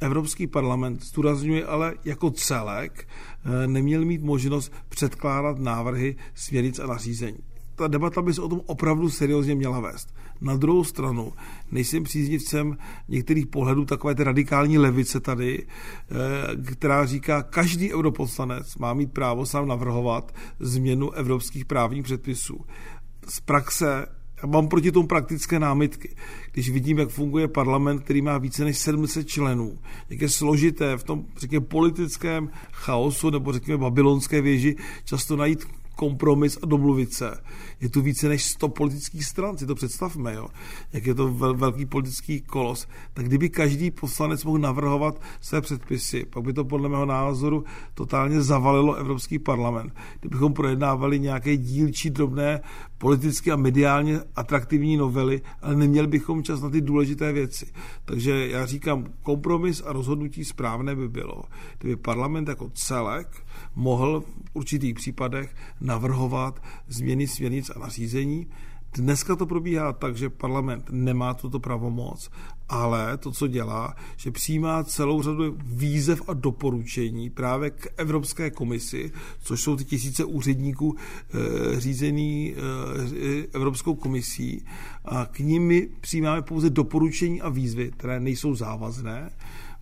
Evropský 0.00 0.46
parlament, 0.46 1.04
zdůrazňuje 1.04 1.66
ale 1.66 1.94
jako 2.04 2.30
celek, 2.30 3.08
eh, 3.44 3.66
neměl 3.66 4.04
mít 4.04 4.22
možnost 4.22 4.72
předkládat 4.88 5.58
návrhy 5.58 6.16
směrnic 6.34 6.78
a 6.78 6.86
nařízení. 6.86 7.38
Ta 7.76 7.88
debata 7.88 8.22
by 8.22 8.34
se 8.34 8.42
o 8.42 8.48
tom 8.48 8.60
opravdu 8.66 9.10
seriózně 9.10 9.54
měla 9.54 9.80
vést. 9.80 10.14
Na 10.40 10.56
druhou 10.56 10.84
stranu 10.84 11.32
nejsem 11.70 12.04
příznivcem 12.04 12.76
některých 13.08 13.46
pohledů 13.46 13.84
takové 13.84 14.14
té 14.14 14.24
radikální 14.24 14.78
levice 14.78 15.20
tady, 15.20 15.66
eh, 15.66 16.72
která 16.72 17.06
říká, 17.06 17.42
každý 17.42 17.94
europoslanec 17.94 18.76
má 18.76 18.94
mít 18.94 19.12
právo 19.12 19.46
sám 19.46 19.68
navrhovat 19.68 20.34
změnu 20.60 21.10
evropských 21.10 21.64
právních 21.64 22.04
předpisů. 22.04 22.60
Z 23.28 23.40
praxe 23.40 24.06
mám 24.46 24.68
proti 24.68 24.92
tomu 24.92 25.06
praktické 25.06 25.58
námitky. 25.58 26.16
Když 26.52 26.70
vidím, 26.70 26.98
jak 26.98 27.08
funguje 27.08 27.48
parlament, 27.48 27.98
který 27.98 28.22
má 28.22 28.38
více 28.38 28.64
než 28.64 28.78
700 28.78 29.28
členů, 29.28 29.78
jak 30.10 30.20
je 30.20 30.28
složité 30.28 30.96
v 30.96 31.04
tom, 31.04 31.24
řekněme, 31.38 31.66
politickém 31.66 32.50
chaosu 32.72 33.30
nebo 33.30 33.52
řekněme 33.52 33.78
babylonské 33.78 34.40
věži 34.40 34.76
často 35.04 35.36
najít 35.36 35.64
kompromis 35.96 36.58
a 36.62 36.66
domluvit 36.66 37.12
se. 37.12 37.40
Je 37.80 37.88
tu 37.88 38.02
více 38.02 38.28
než 38.28 38.44
100 38.44 38.68
politických 38.68 39.24
stran, 39.24 39.58
si 39.58 39.66
to 39.66 39.74
představme, 39.74 40.34
jo? 40.34 40.48
jak 40.92 41.06
je 41.06 41.14
to 41.14 41.32
vel, 41.32 41.54
velký 41.54 41.86
politický 41.86 42.40
kolos. 42.40 42.86
Tak 43.12 43.26
kdyby 43.26 43.48
každý 43.48 43.90
poslanec 43.90 44.44
mohl 44.44 44.58
navrhovat 44.58 45.20
své 45.40 45.60
předpisy, 45.60 46.24
pak 46.30 46.42
by 46.42 46.52
to 46.52 46.64
podle 46.64 46.88
mého 46.88 47.06
názoru 47.06 47.64
totálně 47.94 48.42
zavalilo 48.42 48.94
Evropský 48.94 49.38
parlament. 49.38 49.94
Kdybychom 50.20 50.52
projednávali 50.52 51.20
nějaké 51.20 51.56
dílčí 51.56 52.10
drobné 52.10 52.60
politicky 52.98 53.50
a 53.50 53.56
mediálně 53.56 54.20
atraktivní 54.36 54.96
novely, 54.96 55.42
ale 55.62 55.76
neměli 55.76 56.06
bychom 56.06 56.42
čas 56.42 56.60
na 56.60 56.70
ty 56.70 56.80
důležité 56.80 57.32
věci. 57.32 57.66
Takže 58.04 58.48
já 58.48 58.66
říkám, 58.66 59.04
kompromis 59.22 59.82
a 59.86 59.92
rozhodnutí 59.92 60.44
správné 60.44 60.96
by 60.96 61.08
bylo, 61.08 61.42
kdyby 61.78 61.96
parlament 61.96 62.48
jako 62.48 62.70
celek 62.74 63.44
mohl 63.74 64.20
v 64.20 64.26
určitých 64.52 64.94
případech 64.94 65.56
navrhovat 65.80 66.62
změny 66.88 67.26
směrnic 67.26 67.63
a 67.70 67.78
nařízení, 67.78 68.46
Dneska 68.96 69.36
to 69.36 69.46
probíhá 69.46 69.92
tak, 69.92 70.16
že 70.16 70.30
parlament 70.30 70.86
nemá 70.90 71.34
tuto 71.34 71.60
pravomoc, 71.60 72.30
ale 72.68 73.18
to, 73.18 73.30
co 73.30 73.46
dělá, 73.46 73.94
že 74.16 74.30
přijímá 74.30 74.84
celou 74.84 75.22
řadu 75.22 75.56
výzev 75.64 76.22
a 76.28 76.32
doporučení 76.34 77.30
právě 77.30 77.70
k 77.70 77.86
Evropské 77.96 78.50
komisi, 78.50 79.12
což 79.40 79.60
jsou 79.60 79.76
ty 79.76 79.84
tisíce 79.84 80.24
úředníků 80.24 80.96
e, 80.96 81.80
řízený 81.80 82.54
e, 82.54 83.46
Evropskou 83.52 83.94
komisí. 83.94 84.64
A 85.04 85.26
k 85.26 85.38
nimi 85.38 85.88
přijímáme 86.00 86.42
pouze 86.42 86.70
doporučení 86.70 87.42
a 87.42 87.48
výzvy, 87.48 87.90
které 87.96 88.20
nejsou 88.20 88.54
závazné, 88.54 89.30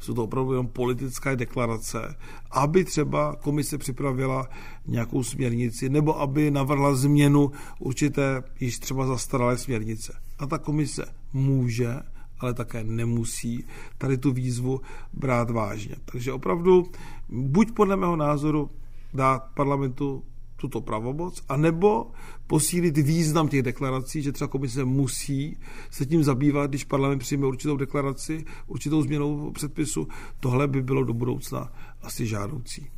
jsou 0.02 0.14
to 0.14 0.24
opravdu 0.24 0.52
jenom 0.52 0.66
politické 0.66 1.36
deklarace, 1.36 2.16
aby 2.50 2.84
třeba 2.84 3.36
komise 3.36 3.78
připravila 3.78 4.48
nějakou 4.86 5.22
směrnici 5.22 5.88
nebo 5.88 6.20
aby 6.20 6.50
navrhla 6.50 6.94
změnu 6.94 7.50
určité 7.78 8.42
již 8.60 8.78
třeba 8.78 9.06
zastaralé 9.06 9.58
směrnice. 9.58 10.12
A 10.38 10.46
ta 10.46 10.58
komise 10.58 11.04
může, 11.32 11.94
ale 12.38 12.54
také 12.54 12.84
nemusí 12.84 13.64
tady 13.98 14.18
tu 14.18 14.32
výzvu 14.32 14.80
brát 15.12 15.50
vážně. 15.50 15.96
Takže 16.04 16.32
opravdu 16.32 16.86
buď 17.28 17.72
podle 17.72 17.96
mého 17.96 18.16
názoru 18.16 18.70
dát 19.14 19.42
parlamentu 19.54 20.24
tuto 20.62 20.80
pravomoc, 20.80 21.42
anebo 21.48 22.10
posílit 22.46 22.96
význam 22.96 23.48
těch 23.48 23.62
deklarací, 23.62 24.22
že 24.22 24.32
třeba 24.32 24.48
komise 24.48 24.84
musí 24.84 25.56
se 25.90 26.06
tím 26.06 26.24
zabývat, 26.24 26.70
když 26.70 26.84
parlament 26.84 27.18
přijme 27.18 27.46
určitou 27.46 27.76
deklaraci, 27.76 28.44
určitou 28.66 29.02
změnou 29.02 29.50
předpisu. 29.50 30.08
Tohle 30.40 30.68
by 30.68 30.82
bylo 30.82 31.04
do 31.04 31.12
budoucna 31.12 31.72
asi 32.02 32.26
žádoucí. 32.26 32.90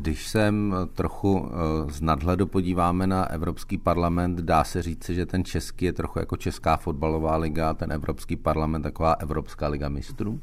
Když 0.00 0.28
se 0.28 0.54
trochu 0.94 1.48
eh, 1.48 1.92
z 1.92 2.00
nadhledu 2.00 2.46
podíváme 2.46 3.06
na 3.06 3.30
Evropský 3.30 3.78
parlament, 3.78 4.40
dá 4.40 4.64
se 4.64 4.82
říct, 4.82 5.08
že 5.08 5.26
ten 5.26 5.44
český 5.44 5.84
je 5.84 5.92
trochu 5.92 6.18
jako 6.18 6.36
Česká 6.36 6.76
fotbalová 6.76 7.36
liga, 7.36 7.74
ten 7.74 7.92
Evropský 7.92 8.36
parlament 8.36 8.82
taková 8.82 9.12
Evropská 9.12 9.68
liga 9.68 9.88
mistrů? 9.88 10.40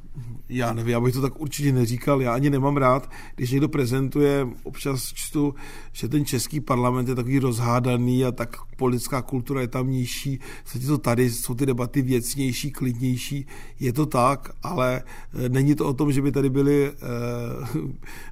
Já 0.50 0.74
nevím, 0.74 0.92
já 0.92 1.02
bych 1.02 1.14
to 1.14 1.22
tak 1.22 1.42
určitě 1.42 1.72
neříkal. 1.72 2.22
Já 2.22 2.34
ani 2.34 2.50
nemám 2.50 2.78
rád, 2.78 3.10
když 3.36 3.52
někdo 3.52 3.70
prezentuje, 3.70 4.48
občas 4.64 5.14
čtu, 5.14 5.56
že 5.92 6.08
ten 6.08 6.26
český 6.26 6.60
parlament 6.60 7.10
je 7.10 7.16
takový 7.16 7.40
rozhádaný 7.40 8.26
a 8.26 8.32
tak 8.32 8.58
politická 8.76 9.22
kultura 9.22 9.62
je 9.62 9.68
tam 9.68 9.92
nižší. 9.92 10.40
Vlastně 10.64 10.88
to 10.88 10.98
tady 10.98 11.30
jsou 11.30 11.56
ty 11.56 11.66
debaty 11.66 12.02
věcnější, 12.02 12.72
klidnější. 12.72 13.46
Je 13.80 13.94
to 13.94 14.06
tak, 14.06 14.52
ale 14.64 15.04
eh, 15.46 15.50
není 15.50 15.76
to 15.76 15.88
o 15.88 15.94
tom, 15.94 16.12
že 16.12 16.22
by 16.22 16.32
tady 16.32 16.50
byly 16.50 16.92
eh, 16.92 16.96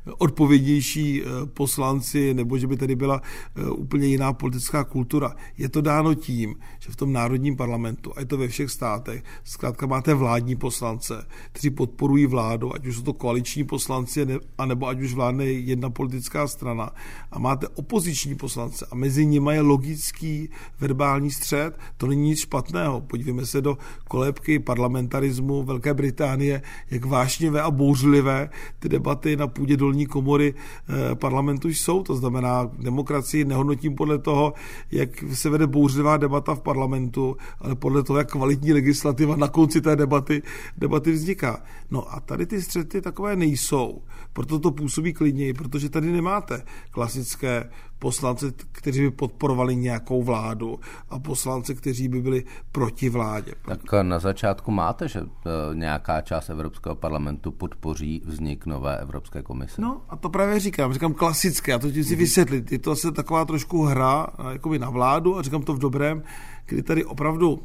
odpovědnější 0.17 1.14
Eh, 1.23 1.45
poslanci, 1.45 2.33
nebo 2.33 2.57
že 2.57 2.67
by 2.67 2.77
tady 2.77 2.95
byla 2.95 3.21
eh, 3.55 3.69
úplně 3.69 4.07
jiná 4.07 4.33
politická 4.33 4.83
kultura. 4.83 5.35
Je 5.57 5.69
to 5.69 5.81
dáno 5.81 6.13
tím, 6.13 6.55
že 6.79 6.91
v 6.91 6.95
tom 6.95 7.13
národním 7.13 7.55
parlamentu, 7.55 8.11
a 8.15 8.19
je 8.19 8.25
to 8.25 8.37
ve 8.37 8.47
všech 8.47 8.71
státech, 8.71 9.23
zkrátka 9.43 9.85
máte 9.85 10.13
vládní 10.13 10.55
poslance, 10.55 11.27
kteří 11.51 11.69
podporují 11.69 12.25
vládu, 12.25 12.75
ať 12.75 12.85
už 12.85 12.95
jsou 12.95 13.01
to 13.01 13.13
koaliční 13.13 13.63
poslanci, 13.63 14.27
anebo 14.57 14.87
ať 14.87 15.01
už 15.01 15.13
vládne 15.13 15.45
jedna 15.45 15.89
politická 15.89 16.47
strana. 16.47 16.89
A 17.31 17.39
máte 17.39 17.67
opoziční 17.67 18.35
poslance 18.35 18.87
a 18.91 18.95
mezi 18.95 19.25
nimi 19.25 19.53
je 19.53 19.61
logický 19.61 20.49
verbální 20.79 21.31
střed. 21.31 21.77
To 21.97 22.07
není 22.07 22.29
nic 22.29 22.39
špatného. 22.39 23.01
Podívejme 23.01 23.45
se 23.45 23.61
do 23.61 23.77
kolébky 24.07 24.59
parlamentarismu 24.59 25.63
Velké 25.63 25.93
Británie, 25.93 26.61
jak 26.91 27.05
vášnivé 27.05 27.61
a 27.61 27.71
bouřlivé 27.71 28.49
ty 28.79 28.89
debaty 28.89 29.35
na 29.35 29.47
půdě 29.47 29.77
dolní 29.77 30.05
komory 30.05 30.53
eh, 30.53 31.04
parlamentu 31.13 31.69
jsou. 31.69 32.03
To 32.03 32.15
znamená, 32.15 32.71
demokracii 32.79 33.45
nehodnotím 33.45 33.95
podle 33.95 34.17
toho, 34.17 34.53
jak 34.91 35.09
se 35.33 35.49
vede 35.49 35.67
bouřlivá 35.67 36.17
debata 36.17 36.55
v 36.55 36.61
parlamentu, 36.61 37.37
ale 37.59 37.75
podle 37.75 38.03
toho, 38.03 38.17
jak 38.17 38.31
kvalitní 38.31 38.73
legislativa 38.73 39.35
na 39.35 39.47
konci 39.47 39.81
té 39.81 39.95
debaty, 39.95 40.41
debaty 40.77 41.11
vzniká. 41.11 41.63
No 41.91 42.13
a 42.13 42.19
tady 42.19 42.45
ty 42.45 42.61
střety 42.61 43.01
takové 43.01 43.35
nejsou. 43.35 44.01
Proto 44.33 44.59
to 44.59 44.71
působí 44.71 45.13
klidněji, 45.13 45.53
protože 45.53 45.89
tady 45.89 46.11
nemáte 46.11 46.63
klasické 46.91 47.69
poslance, 47.99 48.53
kteří 48.71 49.01
by 49.01 49.11
podporovali 49.11 49.75
nějakou 49.75 50.23
vládu 50.23 50.79
a 51.09 51.19
poslance, 51.19 51.73
kteří 51.73 52.07
by 52.07 52.21
byli 52.21 52.43
proti 52.71 53.09
vládě. 53.09 53.53
Tak 53.65 53.79
na 54.01 54.19
začátku 54.19 54.71
máte, 54.71 55.07
že 55.07 55.19
eh, 55.19 55.49
nějaká 55.75 56.21
část 56.21 56.49
Evropského 56.49 56.95
parlamentu 56.95 57.51
podpoří 57.51 58.21
vznik 58.25 58.65
nové 58.65 58.97
Evropské 58.97 59.41
komise. 59.41 59.81
No 59.81 60.01
a 60.09 60.15
to 60.15 60.29
právě 60.29 60.59
říkám, 60.59 60.93
říkám 60.93 61.13
klasické, 61.13 61.73
a 61.73 61.79
to 61.79 61.91
ti 61.91 62.03
si 62.03 62.15
vysvětlit. 62.15 62.71
Je 62.71 62.79
to 62.79 62.91
asi 62.91 63.11
taková 63.11 63.45
trošku 63.45 63.83
hra 63.83 64.27
eh, 64.27 64.53
jakoby 64.53 64.79
na 64.79 64.89
vládu 64.89 65.37
a 65.37 65.41
říkám 65.41 65.63
to 65.63 65.73
v 65.73 65.79
dobrém, 65.79 66.23
kdy 66.65 66.83
tady 66.83 67.05
opravdu 67.05 67.63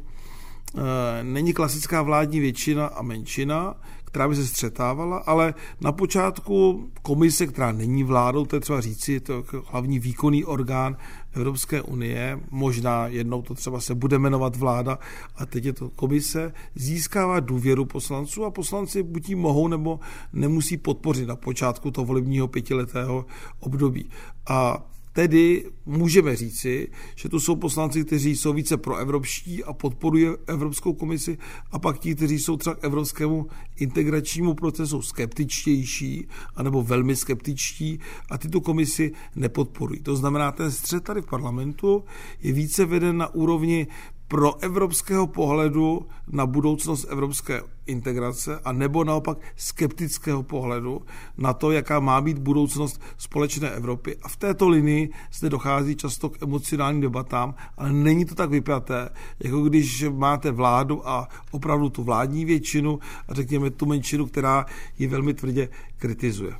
není 1.23 1.53
klasická 1.53 2.01
vládní 2.01 2.39
většina 2.39 2.85
a 2.85 3.01
menšina, 3.01 3.75
která 4.11 4.27
by 4.27 4.35
se 4.35 4.47
střetávala, 4.47 5.17
ale 5.17 5.53
na 5.81 5.91
počátku 5.91 6.87
komise, 7.01 7.47
která 7.47 7.71
není 7.71 8.03
vládou, 8.03 8.45
to 8.45 8.55
je 8.55 8.59
třeba 8.59 8.81
říci, 8.81 9.19
to 9.19 9.33
je 9.33 9.43
hlavní 9.65 9.99
výkonný 9.99 10.45
orgán 10.45 10.97
Evropské 11.33 11.81
unie, 11.81 12.39
možná 12.51 13.07
jednou 13.07 13.41
to 13.41 13.53
třeba 13.53 13.81
se 13.81 13.95
bude 13.95 14.19
jmenovat 14.19 14.55
vláda, 14.55 14.99
a 15.35 15.45
teď 15.45 15.65
je 15.65 15.73
to 15.73 15.89
komise, 15.89 16.53
získává 16.75 17.39
důvěru 17.39 17.85
poslanců 17.85 18.45
a 18.45 18.51
poslanci 18.51 19.03
buď 19.03 19.29
ji 19.29 19.35
mohou 19.35 19.67
nebo 19.67 19.99
nemusí 20.33 20.77
podpořit 20.77 21.27
na 21.27 21.35
počátku 21.35 21.91
toho 21.91 22.05
volebního 22.05 22.47
pětiletého 22.47 23.25
období. 23.59 24.09
A 24.49 24.83
Tedy 25.13 25.65
můžeme 25.85 26.35
říci, 26.35 26.87
že 27.15 27.29
tu 27.29 27.39
jsou 27.39 27.55
poslanci, 27.55 28.05
kteří 28.05 28.35
jsou 28.35 28.53
více 28.53 28.77
proevropští 28.77 29.63
a 29.63 29.73
podporují 29.73 30.27
Evropskou 30.47 30.93
komisi 30.93 31.37
a 31.71 31.79
pak 31.79 31.99
ti, 31.99 32.15
kteří 32.15 32.39
jsou 32.39 32.57
třeba 32.57 32.75
k 32.75 32.83
evropskému 32.83 33.47
integračnímu 33.75 34.53
procesu 34.53 35.01
skeptičtější 35.01 36.27
anebo 36.55 36.83
velmi 36.83 37.15
skeptičtí 37.15 37.99
a 38.29 38.37
tyto 38.37 38.61
komisi 38.61 39.11
nepodporují. 39.35 39.99
To 39.99 40.15
znamená, 40.15 40.51
ten 40.51 40.71
střed 40.71 41.03
tady 41.03 41.21
v 41.21 41.25
parlamentu 41.25 42.03
je 42.41 42.53
více 42.53 42.85
veden 42.85 43.17
na 43.17 43.33
úrovni 43.33 43.87
pro 44.31 44.63
evropského 44.63 45.27
pohledu 45.27 46.07
na 46.27 46.45
budoucnost 46.45 47.05
evropské 47.09 47.61
integrace 47.85 48.59
a 48.63 48.71
nebo 48.71 49.03
naopak 49.03 49.37
skeptického 49.55 50.43
pohledu 50.43 51.01
na 51.37 51.53
to, 51.53 51.71
jaká 51.71 51.99
má 51.99 52.21
být 52.21 52.37
budoucnost 52.39 53.01
společné 53.17 53.69
Evropy. 53.69 54.15
A 54.23 54.27
v 54.27 54.35
této 54.35 54.69
linii 54.69 55.09
zde 55.33 55.49
dochází 55.49 55.95
často 55.95 56.29
k 56.29 56.41
emocionálním 56.41 57.01
debatám, 57.01 57.55
ale 57.77 57.91
není 57.91 58.25
to 58.25 58.35
tak 58.35 58.49
vypjaté, 58.49 59.09
jako 59.39 59.61
když 59.61 60.05
máte 60.13 60.51
vládu 60.51 61.09
a 61.09 61.27
opravdu 61.51 61.89
tu 61.89 62.03
vládní 62.03 62.45
většinu 62.45 62.99
a 63.27 63.33
řekněme 63.33 63.69
tu 63.69 63.85
menšinu, 63.85 64.25
která 64.25 64.65
ji 64.99 65.07
velmi 65.07 65.33
tvrdě 65.33 65.69
kritizuje. 65.97 66.53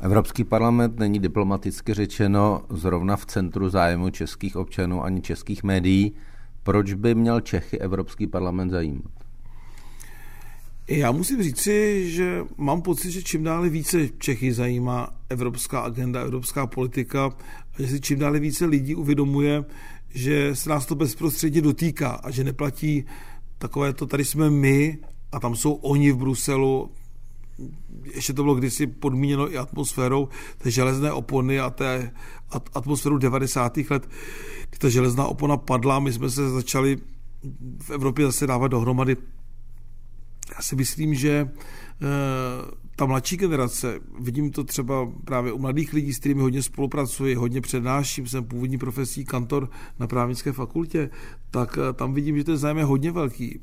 Evropský 0.00 0.44
parlament 0.44 0.98
není 0.98 1.18
diplomaticky 1.18 1.94
řečeno 1.94 2.62
zrovna 2.70 3.16
v 3.16 3.26
centru 3.26 3.68
zájmu 3.68 4.10
českých 4.10 4.56
občanů 4.56 5.04
ani 5.04 5.20
českých 5.20 5.62
médií. 5.62 6.12
Proč 6.62 6.92
by 6.92 7.14
měl 7.14 7.40
Čechy 7.40 7.78
Evropský 7.78 8.26
parlament 8.26 8.70
zajímat? 8.70 9.12
Já 10.88 11.12
musím 11.12 11.42
říci, 11.42 12.04
že 12.10 12.42
mám 12.56 12.82
pocit, 12.82 13.10
že 13.10 13.22
čím 13.22 13.44
dále 13.44 13.68
více 13.68 14.08
Čechy 14.18 14.52
zajímá 14.52 15.08
evropská 15.28 15.80
agenda, 15.80 16.20
evropská 16.20 16.66
politika 16.66 17.24
a 17.74 17.82
že 17.82 17.88
si 17.88 18.00
čím 18.00 18.18
dále 18.18 18.40
více 18.40 18.66
lidí 18.66 18.94
uvědomuje, 18.94 19.64
že 20.08 20.56
se 20.56 20.70
nás 20.70 20.86
to 20.86 20.94
bezprostředně 20.94 21.62
dotýká 21.62 22.10
a 22.10 22.30
že 22.30 22.44
neplatí 22.44 23.04
takové 23.58 23.92
to, 23.92 24.06
tady 24.06 24.24
jsme 24.24 24.50
my 24.50 24.98
a 25.32 25.40
tam 25.40 25.56
jsou 25.56 25.72
oni 25.72 26.12
v 26.12 26.16
Bruselu, 26.16 26.90
ještě 28.14 28.32
to 28.32 28.42
bylo 28.42 28.54
kdysi 28.54 28.86
podmíněno 28.86 29.52
i 29.52 29.58
atmosférou 29.58 30.28
té 30.58 30.70
železné 30.70 31.12
opony 31.12 31.60
a 31.60 31.70
té 31.70 32.12
atmosféru 32.74 33.18
90. 33.18 33.76
let, 33.90 34.08
kdy 34.70 34.78
ta 34.78 34.88
železná 34.88 35.26
opona 35.26 35.56
padla, 35.56 36.00
my 36.00 36.12
jsme 36.12 36.30
se 36.30 36.50
začali 36.50 36.96
v 37.82 37.90
Evropě 37.90 38.26
zase 38.26 38.46
dávat 38.46 38.68
dohromady. 38.68 39.16
Já 40.56 40.62
si 40.62 40.76
myslím, 40.76 41.14
že 41.14 41.50
ta 43.00 43.06
mladší 43.06 43.36
generace, 43.36 44.00
vidím 44.18 44.50
to 44.50 44.64
třeba 44.64 45.12
právě 45.24 45.52
u 45.52 45.58
mladých 45.58 45.92
lidí, 45.92 46.12
s 46.12 46.18
kterými 46.18 46.40
hodně 46.40 46.62
spolupracuji, 46.62 47.34
hodně 47.34 47.60
přednáším, 47.60 48.26
jsem 48.26 48.44
původní 48.44 48.78
profesí 48.78 49.24
kantor 49.24 49.70
na 49.98 50.06
právnické 50.06 50.52
fakultě, 50.52 51.10
tak 51.50 51.78
eh, 51.78 51.92
tam 51.92 52.14
vidím, 52.14 52.36
že 52.36 52.44
ten 52.44 52.56
zájem 52.56 52.78
je 52.78 52.84
hodně 52.84 53.12
velký. 53.12 53.60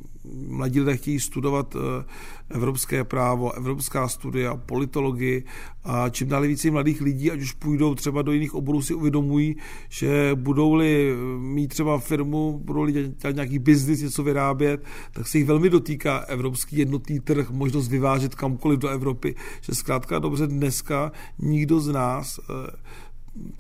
Mladí 0.48 0.80
lidé 0.80 0.98
chtějí 0.98 1.20
studovat 1.20 1.76
eh, 1.76 2.06
evropské 2.50 3.04
právo, 3.04 3.54
evropská 3.54 4.08
studia, 4.08 4.56
politologii 4.56 5.44
a 5.84 6.10
čím 6.10 6.28
dále 6.28 6.48
více 6.48 6.72
mladých 6.72 7.02
lidí, 7.02 7.32
ať 7.32 7.42
už 7.42 7.52
půjdou 7.52 7.96
třeba 7.96 8.22
do 8.22 8.32
jiných 8.32 8.56
oborů, 8.56 8.82
si 8.82 8.94
uvědomují, 8.94 9.56
že 9.90 10.32
budou-li 10.36 11.16
mít 11.40 11.68
třeba 11.68 12.00
firmu, 12.00 12.62
budou-li 12.64 12.92
dělat 12.92 13.36
nějaký 13.36 13.60
biznis, 13.60 14.02
něco 14.02 14.24
vyrábět, 14.24 14.84
tak 15.12 15.28
se 15.28 15.38
jich 15.38 15.48
velmi 15.48 15.70
dotýká 15.70 16.18
evropský 16.18 16.78
jednotný 16.78 17.20
trh, 17.20 17.50
možnost 17.50 17.88
vyvážet 17.88 18.27
kamkoliv 18.36 18.80
do 18.80 18.90
Evropy, 18.90 19.36
že 19.62 19.76
zkrátka 19.76 20.20
dobře 20.20 20.48
dneska 20.48 21.12
nikdo 21.40 21.80
z 21.80 21.88
nás 21.88 22.40
eh, 22.40 22.72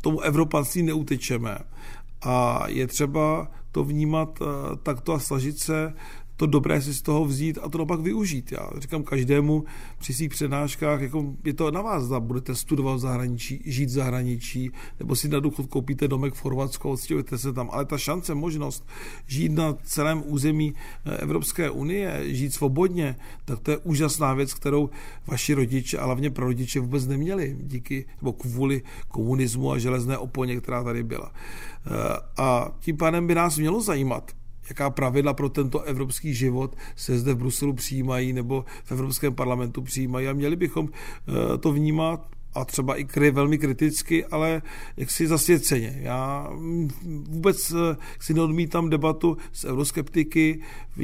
tomu 0.02 0.22
evropanství 0.22 0.84
neutečeme. 0.84 1.58
A 2.22 2.64
je 2.68 2.88
třeba 2.88 3.48
to 3.72 3.84
vnímat 3.84 4.40
eh, 4.42 4.46
takto 4.84 5.14
a 5.14 5.20
snažit 5.20 5.60
se 5.60 5.94
to 6.38 6.46
dobré 6.46 6.82
si 6.82 6.94
z 6.94 7.02
toho 7.02 7.26
vzít 7.26 7.60
a 7.62 7.70
to 7.70 7.86
pak 7.86 8.00
využít. 8.00 8.52
Já 8.52 8.70
říkám 8.78 9.04
každému 9.04 9.64
při 9.98 10.14
svých 10.14 10.30
přednáškách, 10.30 11.02
jako 11.02 11.34
je 11.44 11.54
to 11.54 11.72
na 11.72 11.82
vás, 11.82 12.04
zda 12.04 12.20
budete 12.20 12.56
studovat 12.56 12.96
v 12.96 13.00
zahraničí, 13.00 13.62
žít 13.66 13.86
v 13.86 13.90
zahraničí, 13.90 14.72
nebo 15.00 15.16
si 15.16 15.28
na 15.28 15.40
důchod 15.40 15.66
koupíte 15.66 16.08
domek 16.08 16.34
v 16.34 16.42
Chorvatsku, 16.42 16.90
odstěhujete 16.90 17.38
se 17.38 17.54
tam. 17.54 17.70
Ale 17.72 17.86
ta 17.86 17.98
šance, 17.98 18.36
možnost 18.36 18.88
žít 19.28 19.52
na 19.52 19.74
celém 19.84 20.24
území 20.26 20.74
eh, 21.06 21.18
Evropské 21.18 21.70
unie, 21.70 22.22
žít 22.26 22.54
svobodně, 22.54 23.16
tak 23.46 23.60
to 23.60 23.72
je 23.72 23.78
úžasná 23.78 24.34
věc, 24.34 24.54
kterou 24.54 24.90
vaši 25.28 25.54
rodiče 25.54 25.98
a 25.98 26.06
hlavně 26.06 26.30
prarodiče 26.30 26.80
vůbec 26.80 27.08
neměli 27.08 27.58
díky 27.62 28.06
nebo 28.22 28.34
kvůli 28.34 28.82
komunismu 29.08 29.72
a 29.72 29.78
železné 29.78 30.18
oponě, 30.18 30.62
která 30.62 30.84
tady 30.84 31.04
byla. 31.04 31.32
Eh, 31.34 31.92
a 32.38 32.72
tím 32.80 32.98
pádem 32.98 33.28
by 33.28 33.36
nás 33.36 33.58
mělo 33.58 33.82
zajímat, 33.82 34.32
jaká 34.70 34.90
pravidla 34.90 35.34
pro 35.34 35.50
tento 35.50 35.82
evropský 35.82 36.34
život 36.34 36.76
se 36.96 37.20
zde 37.20 37.34
v 37.34 37.38
Bruselu 37.38 37.74
přijímají 37.74 38.34
nebo 38.34 38.66
v 38.84 38.92
Evropském 38.92 39.34
parlamentu 39.36 39.82
přijímají 39.82 40.28
a 40.28 40.34
měli 40.34 40.56
bychom 40.56 40.90
eh, 40.90 41.58
to 41.58 41.72
vnímat 41.72 42.37
a 42.58 42.66
třeba 42.66 42.96
i 42.96 43.06
kry, 43.06 43.32
velmi 43.32 43.58
kriticky, 43.58 44.26
ale 44.26 44.62
jaksi 44.98 45.28
zasvěceně. 45.28 46.00
Já 46.02 46.50
vůbec 47.30 47.72
eh, 47.72 47.98
si 48.20 48.34
neodmítám 48.34 48.90
debatu 48.90 49.38
s 49.52 49.66
euroskeptiky, 49.66 50.62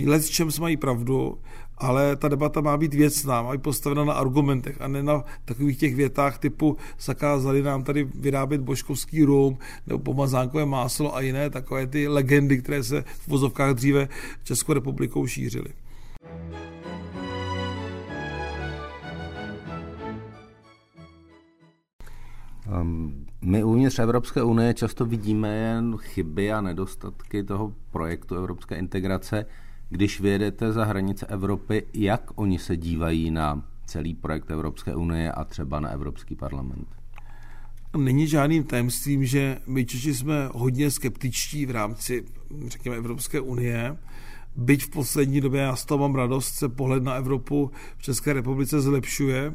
s 0.07 0.29
čem 0.29 0.49
mají 0.59 0.77
pravdu, 0.77 1.37
ale 1.77 2.15
ta 2.15 2.27
debata 2.27 2.61
má 2.61 2.77
být 2.77 2.93
věcná, 2.93 3.41
má 3.41 3.51
být 3.51 3.61
postavena 3.61 4.05
na 4.05 4.13
argumentech 4.13 4.81
a 4.81 4.87
ne 4.87 5.03
na 5.03 5.23
takových 5.45 5.77
těch 5.77 5.95
větách 5.95 6.37
typu 6.37 6.77
zakázali 6.99 7.61
nám 7.61 7.83
tady 7.83 8.03
vyrábět 8.03 8.61
boškovský 8.61 9.23
rum 9.23 9.57
nebo 9.87 9.99
pomazánkové 9.99 10.65
máslo 10.65 11.15
a 11.15 11.21
jiné 11.21 11.49
takové 11.49 11.87
ty 11.87 12.07
legendy, 12.07 12.57
které 12.57 12.83
se 12.83 13.01
v 13.01 13.27
vozovkách 13.27 13.73
dříve 13.73 14.07
Českou 14.43 14.73
republikou 14.73 15.27
šířily. 15.27 15.69
My 23.41 23.63
uvnitř 23.63 23.99
Evropské 23.99 24.43
unie 24.43 24.73
často 24.73 25.05
vidíme 25.05 25.55
jen 25.55 25.97
chyby 25.97 26.51
a 26.51 26.61
nedostatky 26.61 27.43
toho 27.43 27.73
projektu 27.91 28.35
evropské 28.35 28.75
integrace. 28.75 29.45
Když 29.89 30.19
vyjedete 30.19 30.73
za 30.73 30.85
hranice 30.85 31.25
Evropy, 31.25 31.83
jak 31.93 32.31
oni 32.35 32.59
se 32.59 32.77
dívají 32.77 33.31
na 33.31 33.65
celý 33.85 34.15
projekt 34.15 34.51
Evropské 34.51 34.95
unie 34.95 35.31
a 35.31 35.43
třeba 35.43 35.79
na 35.79 35.89
Evropský 35.89 36.35
parlament? 36.35 36.87
Není 37.97 38.27
žádným 38.27 38.63
tajemstvím, 38.63 39.25
že 39.25 39.59
my 39.67 39.85
Češi 39.85 40.13
jsme 40.13 40.49
hodně 40.53 40.91
skeptičtí 40.91 41.65
v 41.65 41.71
rámci, 41.71 42.25
řekněme, 42.67 42.97
Evropské 42.97 43.39
unie. 43.39 43.97
Byť 44.55 44.83
v 44.83 44.89
poslední 44.89 45.41
době, 45.41 45.61
já 45.61 45.75
z 45.75 45.85
toho 45.85 45.97
mám 45.97 46.15
radost, 46.15 46.53
se 46.55 46.69
pohled 46.69 47.03
na 47.03 47.13
Evropu 47.13 47.71
v 47.97 48.01
České 48.03 48.33
republice 48.33 48.81
zlepšuje 48.81 49.53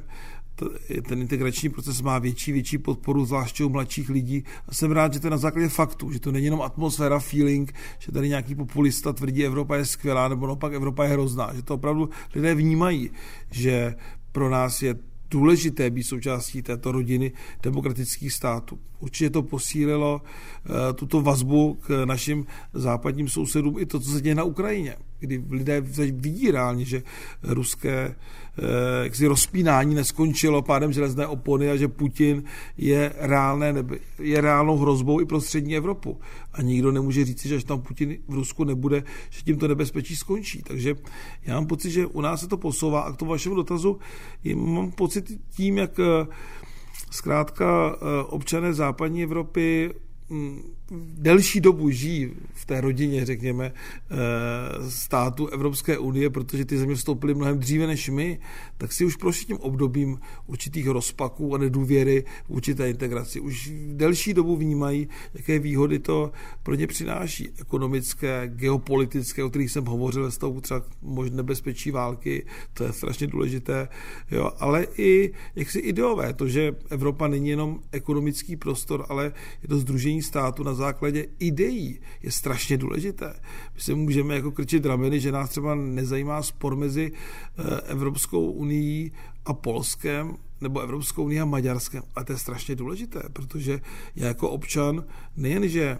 ten 1.08 1.20
integrační 1.20 1.68
proces 1.68 2.00
má 2.00 2.18
větší, 2.18 2.52
větší 2.52 2.78
podporu, 2.78 3.24
zvláště 3.24 3.64
u 3.64 3.68
mladších 3.68 4.08
lidí. 4.08 4.44
A 4.68 4.74
jsem 4.74 4.92
rád, 4.92 5.12
že 5.12 5.20
to 5.20 5.26
je 5.26 5.30
na 5.30 5.36
základě 5.36 5.68
faktu, 5.68 6.12
že 6.12 6.20
to 6.20 6.32
není 6.32 6.44
jenom 6.44 6.62
atmosféra, 6.62 7.18
feeling, 7.18 7.74
že 7.98 8.12
tady 8.12 8.28
nějaký 8.28 8.54
populista 8.54 9.12
tvrdí, 9.12 9.44
Evropa 9.44 9.76
je 9.76 9.86
skvělá, 9.86 10.28
nebo 10.28 10.46
naopak 10.46 10.72
Evropa 10.72 11.04
je 11.04 11.10
hrozná. 11.10 11.54
Že 11.54 11.62
to 11.62 11.74
opravdu 11.74 12.10
lidé 12.34 12.54
vnímají, 12.54 13.10
že 13.50 13.94
pro 14.32 14.50
nás 14.50 14.82
je 14.82 14.94
důležité 15.30 15.90
být 15.90 16.04
součástí 16.04 16.62
této 16.62 16.92
rodiny 16.92 17.32
demokratických 17.62 18.32
států. 18.32 18.78
Určitě 18.98 19.30
to 19.30 19.42
posílilo 19.42 20.22
uh, 20.22 20.74
tuto 20.94 21.20
vazbu 21.22 21.74
k 21.74 22.04
našim 22.04 22.46
západním 22.72 23.28
sousedům 23.28 23.78
i 23.78 23.86
to, 23.86 24.00
co 24.00 24.10
se 24.10 24.20
děje 24.20 24.34
na 24.34 24.44
Ukrajině, 24.44 24.96
kdy 25.20 25.44
lidé 25.50 25.80
vidí 26.10 26.50
reálně, 26.50 26.84
že 26.84 27.02
ruské 27.42 28.14
Eh, 28.58 29.04
jaksi 29.04 29.26
rozpínání 29.26 29.94
neskončilo 29.94 30.62
pádem 30.62 30.92
železné 30.92 31.26
opony 31.26 31.70
a 31.70 31.76
že 31.76 31.88
Putin 31.88 32.42
je, 32.76 33.12
reálné, 33.16 33.74
je 34.18 34.40
reálnou 34.40 34.76
hrozbou 34.76 35.20
i 35.20 35.24
pro 35.24 35.40
střední 35.40 35.76
Evropu. 35.76 36.20
A 36.52 36.62
nikdo 36.62 36.92
nemůže 36.92 37.24
říct, 37.24 37.46
že 37.46 37.56
až 37.56 37.64
tam 37.64 37.80
Putin 37.80 38.18
v 38.28 38.34
Rusku 38.34 38.64
nebude, 38.64 39.02
že 39.30 39.42
tím 39.42 39.58
to 39.58 39.68
nebezpečí 39.68 40.16
skončí. 40.16 40.62
Takže 40.62 40.94
já 41.44 41.54
mám 41.54 41.66
pocit, 41.66 41.90
že 41.90 42.06
u 42.06 42.20
nás 42.20 42.40
se 42.40 42.48
to 42.48 42.56
posouvá 42.56 43.00
a 43.00 43.12
k 43.12 43.16
tomu 43.16 43.30
vašemu 43.30 43.54
dotazu 43.54 43.98
mám 44.54 44.90
pocit 44.90 45.40
tím, 45.50 45.78
jak 45.78 46.00
eh, 46.00 46.26
zkrátka 47.10 47.96
eh, 47.96 48.22
občané 48.22 48.74
západní 48.74 49.22
Evropy 49.22 49.94
hm, 50.30 50.62
delší 51.14 51.60
dobu 51.60 51.90
žijí 51.90 52.30
v 52.52 52.66
té 52.66 52.80
rodině, 52.80 53.24
řekněme, 53.24 53.72
eh, 53.72 54.90
státu 54.90 55.46
Evropské 55.46 55.98
unie, 55.98 56.30
protože 56.30 56.64
ty 56.64 56.78
země 56.78 56.94
vstoupily 56.94 57.34
mnohem 57.34 57.58
dříve 57.58 57.86
než 57.86 58.08
my, 58.08 58.40
tak 58.78 58.92
si 58.92 59.04
už 59.04 59.16
prošli 59.16 59.46
tím 59.46 59.56
obdobím 59.56 60.18
určitých 60.46 60.88
rozpaků 60.88 61.54
a 61.54 61.58
nedůvěry 61.58 62.24
v 62.44 62.50
určité 62.50 62.90
integraci. 62.90 63.40
Už 63.40 63.72
delší 63.92 64.34
dobu 64.34 64.56
vnímají, 64.56 65.08
jaké 65.34 65.58
výhody 65.58 65.98
to 65.98 66.32
pro 66.62 66.74
ně 66.74 66.86
přináší. 66.86 67.48
Ekonomické, 67.60 68.42
geopolitické, 68.54 69.44
o 69.44 69.48
kterých 69.48 69.70
jsem 69.70 69.84
hovořil 69.84 70.22
ve 70.22 70.30
stavu 70.30 70.60
třeba 70.60 70.82
možné 71.02 71.36
nebezpečí 71.36 71.90
války, 71.90 72.46
to 72.74 72.84
je 72.84 72.92
strašně 72.92 73.26
důležité, 73.26 73.88
jo, 74.30 74.50
ale 74.58 74.86
i 74.96 75.32
jaksi 75.56 75.78
ideové, 75.78 76.32
to, 76.32 76.48
že 76.48 76.76
Evropa 76.90 77.28
není 77.28 77.48
jenom 77.48 77.80
ekonomický 77.92 78.56
prostor, 78.56 79.06
ale 79.08 79.32
je 79.62 79.68
to 79.68 79.78
združení 79.78 80.22
státu 80.22 80.62
na 80.62 80.74
základě 80.78 81.26
ideí 81.38 82.00
je 82.22 82.32
strašně 82.32 82.76
důležité. 82.76 83.34
My 83.74 83.80
se 83.80 83.94
můžeme 83.94 84.34
jako 84.34 84.52
krčit 84.52 84.86
rameny, 84.86 85.20
že 85.20 85.32
nás 85.32 85.50
třeba 85.50 85.74
nezajímá 85.74 86.42
spor 86.42 86.76
mezi 86.76 87.12
eh, 87.12 87.80
Evropskou 87.80 88.50
unii 88.50 89.10
a 89.44 89.54
Polskem, 89.54 90.36
nebo 90.60 90.80
Evropskou 90.80 91.24
unii 91.24 91.40
a 91.40 91.44
Maďarskem. 91.44 92.02
A 92.14 92.24
to 92.24 92.32
je 92.32 92.38
strašně 92.38 92.76
důležité, 92.76 93.22
protože 93.32 93.80
já 94.16 94.26
jako 94.26 94.50
občan 94.50 95.04
nejenže 95.36 95.98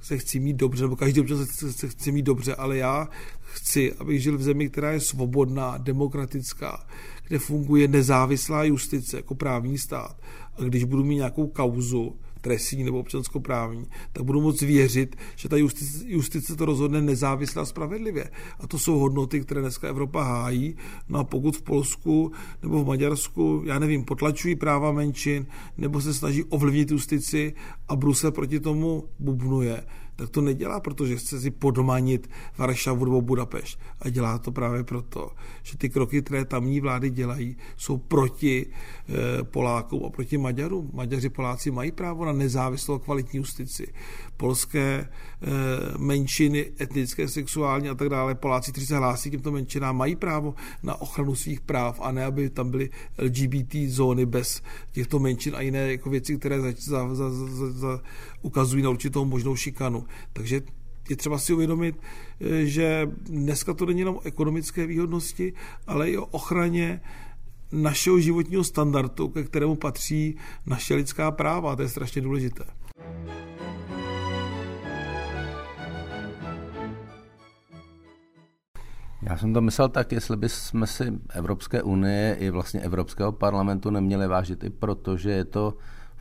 se 0.00 0.18
chci 0.18 0.40
mít 0.40 0.56
dobře, 0.56 0.84
nebo 0.84 0.96
každý 0.96 1.20
občan 1.20 1.46
se, 1.46 1.72
se 1.72 1.88
chce 1.88 2.12
mít 2.12 2.22
dobře, 2.22 2.54
ale 2.54 2.76
já 2.76 3.08
chci, 3.40 3.92
abych 3.92 4.22
žil 4.22 4.38
v 4.38 4.42
zemi, 4.42 4.68
která 4.68 4.92
je 4.92 5.00
svobodná, 5.00 5.78
demokratická, 5.78 6.86
kde 7.28 7.38
funguje 7.38 7.88
nezávislá 7.88 8.64
justice 8.64 9.16
jako 9.16 9.34
právní 9.34 9.78
stát. 9.78 10.20
A 10.58 10.62
když 10.62 10.84
budu 10.84 11.04
mít 11.04 11.16
nějakou 11.16 11.46
kauzu, 11.46 12.16
trestní 12.40 12.84
nebo 12.84 12.98
občanskoprávní, 12.98 13.86
tak 14.12 14.22
budu 14.22 14.40
moc 14.40 14.62
věřit, 14.62 15.16
že 15.36 15.48
ta 15.48 15.56
justice, 15.56 16.04
justice 16.06 16.56
to 16.56 16.64
rozhodne 16.64 17.02
nezávisle 17.02 17.62
a 17.62 17.64
spravedlivě. 17.64 18.30
A 18.58 18.66
to 18.66 18.78
jsou 18.78 18.98
hodnoty, 18.98 19.40
které 19.40 19.60
dneska 19.60 19.88
Evropa 19.88 20.22
hájí. 20.22 20.76
No 21.08 21.18
a 21.18 21.24
pokud 21.24 21.56
v 21.56 21.62
Polsku 21.62 22.32
nebo 22.62 22.84
v 22.84 22.86
Maďarsku, 22.86 23.62
já 23.66 23.78
nevím, 23.78 24.04
potlačují 24.04 24.54
práva 24.54 24.92
menšin 24.92 25.46
nebo 25.78 26.00
se 26.00 26.14
snaží 26.14 26.44
ovlivnit 26.44 26.90
justici 26.90 27.54
a 27.88 27.96
Brusel 27.96 28.32
proti 28.32 28.60
tomu 28.60 29.04
bubnuje, 29.18 29.84
tak 30.20 30.30
to 30.30 30.40
nedělá, 30.40 30.80
protože 30.80 31.16
chce 31.16 31.40
si 31.40 31.50
podmanit 31.50 32.30
Varšavu 32.58 33.04
nebo 33.04 33.20
Budapešť. 33.20 33.78
A 34.00 34.08
dělá 34.08 34.38
to 34.38 34.52
právě 34.52 34.84
proto, 34.84 35.30
že 35.62 35.78
ty 35.78 35.88
kroky, 35.88 36.22
které 36.22 36.44
tamní 36.44 36.80
vlády 36.80 37.10
dělají, 37.10 37.56
jsou 37.76 37.96
proti 37.96 38.66
e, 38.66 39.44
Polákům 39.44 40.04
a 40.04 40.10
proti 40.10 40.38
Maďarům. 40.38 40.90
Maďaři 40.92 41.28
Poláci 41.28 41.70
mají 41.70 41.92
právo 41.92 42.24
na 42.24 42.32
nezávislou 42.32 42.98
kvalitní 42.98 43.36
justici. 43.38 43.92
Polské 44.40 44.80
e, 44.80 45.08
menšiny, 45.98 46.72
etnické, 46.80 47.28
sexuální 47.28 47.88
a 47.88 47.94
tak 47.94 48.08
dále, 48.08 48.34
Poláci, 48.34 48.72
kteří 48.72 48.86
se 48.86 48.96
hlásí 48.96 49.28
k 49.28 49.32
těmto 49.32 49.52
menšinám, 49.52 49.96
mají 49.96 50.16
právo 50.16 50.54
na 50.82 51.00
ochranu 51.00 51.34
svých 51.34 51.60
práv 51.60 52.00
a 52.02 52.12
ne, 52.12 52.24
aby 52.24 52.50
tam 52.50 52.70
byly 52.70 52.90
LGBT 53.18 53.74
zóny 53.86 54.26
bez 54.26 54.62
těchto 54.92 55.18
menšin 55.18 55.56
a 55.56 55.60
jiné 55.60 55.92
jako 55.92 56.10
věci, 56.10 56.36
které 56.36 56.60
za, 56.60 56.72
za, 56.78 57.14
za, 57.14 57.30
za, 57.30 57.70
za, 57.70 58.00
ukazují 58.42 58.82
na 58.82 58.90
určitou 58.90 59.24
možnou 59.24 59.56
šikanu. 59.56 60.06
Takže 60.32 60.62
je 61.10 61.16
třeba 61.16 61.38
si 61.38 61.52
uvědomit, 61.52 62.00
eh, 62.40 62.66
že 62.66 63.10
dneska 63.24 63.74
to 63.74 63.86
není 63.86 64.00
jenom 64.00 64.16
o 64.16 64.26
ekonomické 64.26 64.86
výhodnosti, 64.86 65.52
ale 65.86 66.10
i 66.10 66.16
o 66.16 66.26
ochraně 66.26 67.00
našeho 67.72 68.20
životního 68.20 68.64
standardu, 68.64 69.28
ke 69.28 69.44
kterému 69.44 69.76
patří 69.76 70.36
naše 70.66 70.94
lidská 70.94 71.30
práva. 71.30 71.76
To 71.76 71.82
je 71.82 71.88
strašně 71.88 72.22
důležité. 72.22 72.64
Já 79.22 79.36
jsem 79.36 79.54
to 79.54 79.60
myslel 79.60 79.88
tak, 79.88 80.12
jestli 80.12 80.36
bychom 80.36 80.86
si 80.86 81.12
Evropské 81.30 81.82
unie 81.82 82.36
i 82.40 82.50
vlastně 82.50 82.80
Evropského 82.80 83.32
parlamentu 83.32 83.90
neměli 83.90 84.26
vážit 84.26 84.64
i 84.64 84.70
proto, 84.70 85.16
že 85.16 85.30
je 85.30 85.44
to 85.44 85.74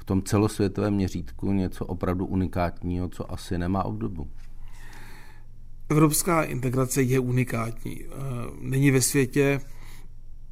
tom 0.10 0.24
celosvětovém 0.24 0.94
měřítku 0.94 1.52
něco 1.52 1.86
opravdu 1.86 2.26
unikátního, 2.26 3.10
co 3.10 3.32
asi 3.32 3.58
nemá 3.58 3.86
obdobu. 3.86 4.30
Evropská 5.90 6.44
integrace 6.44 7.02
je 7.02 7.20
unikátní. 7.20 8.02
Eh, 8.04 8.10
není 8.62 8.92
ve 8.92 9.02
světě 9.02 9.62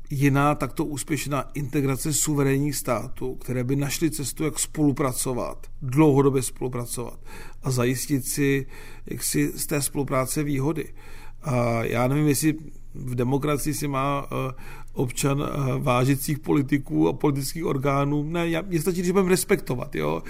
jiná 0.10 0.56
takto 0.56 0.86
úspěšná 0.86 1.42
integrace 1.54 2.14
suverénních 2.14 2.76
států, 2.76 3.36
které 3.36 3.64
by 3.64 3.76
našly 3.76 4.12
cestu, 4.12 4.44
jak 4.44 4.60
spolupracovat, 4.60 5.68
dlouhodobě 5.82 6.42
spolupracovat 6.42 7.20
a 7.64 7.72
zajistit 7.72 8.26
si 8.26 8.66
jaksi 9.06 9.52
z 9.56 9.66
té 9.66 9.82
spolupráce 9.82 10.44
výhody. 10.44 10.94
A 11.48 11.84
já 11.84 12.08
nevím, 12.08 12.28
jestli 12.28 12.56
v 12.96 13.16
demokracii 13.16 13.74
si 13.74 13.88
má 13.88 14.28
eh, 14.32 14.54
občan 14.94 15.44
eh, 15.44 15.80
vážících 15.80 16.40
politiků 16.40 17.08
a 17.08 17.14
politických 17.14 17.66
orgánů. 17.66 18.24
Ne, 18.24 18.50
já, 18.50 18.62
mě 18.62 18.82
stačí, 18.82 19.04
že 19.04 19.14
budeme 19.14 19.30
respektovat. 19.30 19.96
Jo? 19.96 20.24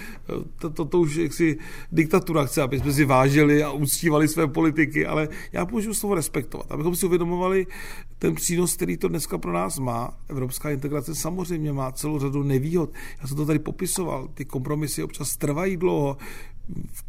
To, 0.58 0.70
to, 0.70 0.84
to 0.84 1.00
už 1.00 1.16
jaksi 1.16 1.58
diktatura 1.92 2.44
chce, 2.44 2.62
aby 2.62 2.78
jsme 2.78 2.92
si 2.92 3.04
vážili 3.04 3.62
a 3.62 3.70
uctívali 3.70 4.28
své 4.28 4.46
politiky, 4.46 5.06
ale 5.06 5.28
já 5.52 5.66
použiju 5.66 5.94
slovo 5.94 6.14
respektovat, 6.14 6.72
abychom 6.72 6.96
si 6.96 7.06
uvědomovali 7.06 7.66
ten 8.18 8.34
přínos, 8.34 8.76
který 8.76 8.96
to 8.96 9.08
dneska 9.08 9.38
pro 9.38 9.52
nás 9.52 9.78
má. 9.78 10.18
Evropská 10.28 10.70
integrace 10.70 11.14
samozřejmě 11.14 11.72
má 11.72 11.92
celou 11.92 12.18
řadu 12.18 12.42
nevýhod. 12.42 12.90
Já 13.20 13.26
jsem 13.26 13.36
to 13.36 13.46
tady 13.46 13.58
popisoval. 13.58 14.28
Ty 14.34 14.44
kompromisy 14.44 15.02
občas 15.02 15.36
trvají 15.36 15.76
dlouho 15.76 16.16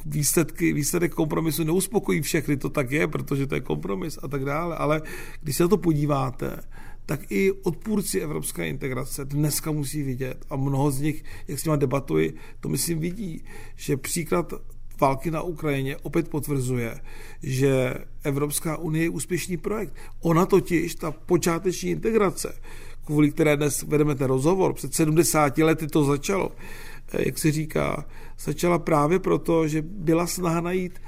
výsledky, 0.05 0.73
výsledek 0.73 1.13
kompromisu 1.13 1.63
neuspokojí 1.63 2.21
všechny, 2.21 2.57
to 2.57 2.69
tak 2.69 2.91
je, 2.91 3.07
protože 3.07 3.47
to 3.47 3.55
je 3.55 3.61
kompromis 3.61 4.19
a 4.21 4.27
tak 4.27 4.45
dále, 4.45 4.75
ale 4.75 5.01
když 5.41 5.57
se 5.57 5.63
na 5.63 5.69
to 5.69 5.77
podíváte, 5.77 6.59
tak 7.05 7.31
i 7.31 7.51
odpůrci 7.51 8.19
evropské 8.19 8.67
integrace 8.67 9.25
dneska 9.25 9.71
musí 9.71 10.03
vidět 10.03 10.45
a 10.49 10.55
mnoho 10.55 10.91
z 10.91 11.01
nich, 11.01 11.23
jak 11.47 11.59
s 11.59 11.65
nimi 11.65 11.77
debatuji, 11.77 12.33
to 12.59 12.69
myslím 12.69 12.99
vidí, 12.99 13.43
že 13.75 13.97
příklad 13.97 14.53
války 15.01 15.31
na 15.31 15.41
Ukrajině 15.41 15.97
opět 15.97 16.29
potvrzuje, 16.29 16.99
že 17.43 17.93
Evropská 18.23 18.77
unie 18.77 19.03
je 19.03 19.09
úspěšný 19.09 19.57
projekt. 19.57 19.93
Ona 20.21 20.45
totiž, 20.45 20.95
ta 20.95 21.11
počáteční 21.11 21.89
integrace, 21.89 22.61
kvůli 23.05 23.31
které 23.31 23.57
dnes 23.57 23.83
vedeme 23.83 24.15
ten 24.15 24.27
rozhovor, 24.27 24.73
před 24.73 24.93
70 24.93 25.57
lety 25.57 25.87
to 25.87 26.03
začalo, 26.03 26.51
jak 27.17 27.37
se 27.37 27.51
říká, 27.51 28.05
začala 28.39 28.79
právě 28.79 29.19
proto, 29.19 29.67
že 29.67 29.81
byla 29.81 30.27
snaha 30.27 30.61
najít 30.61 31.01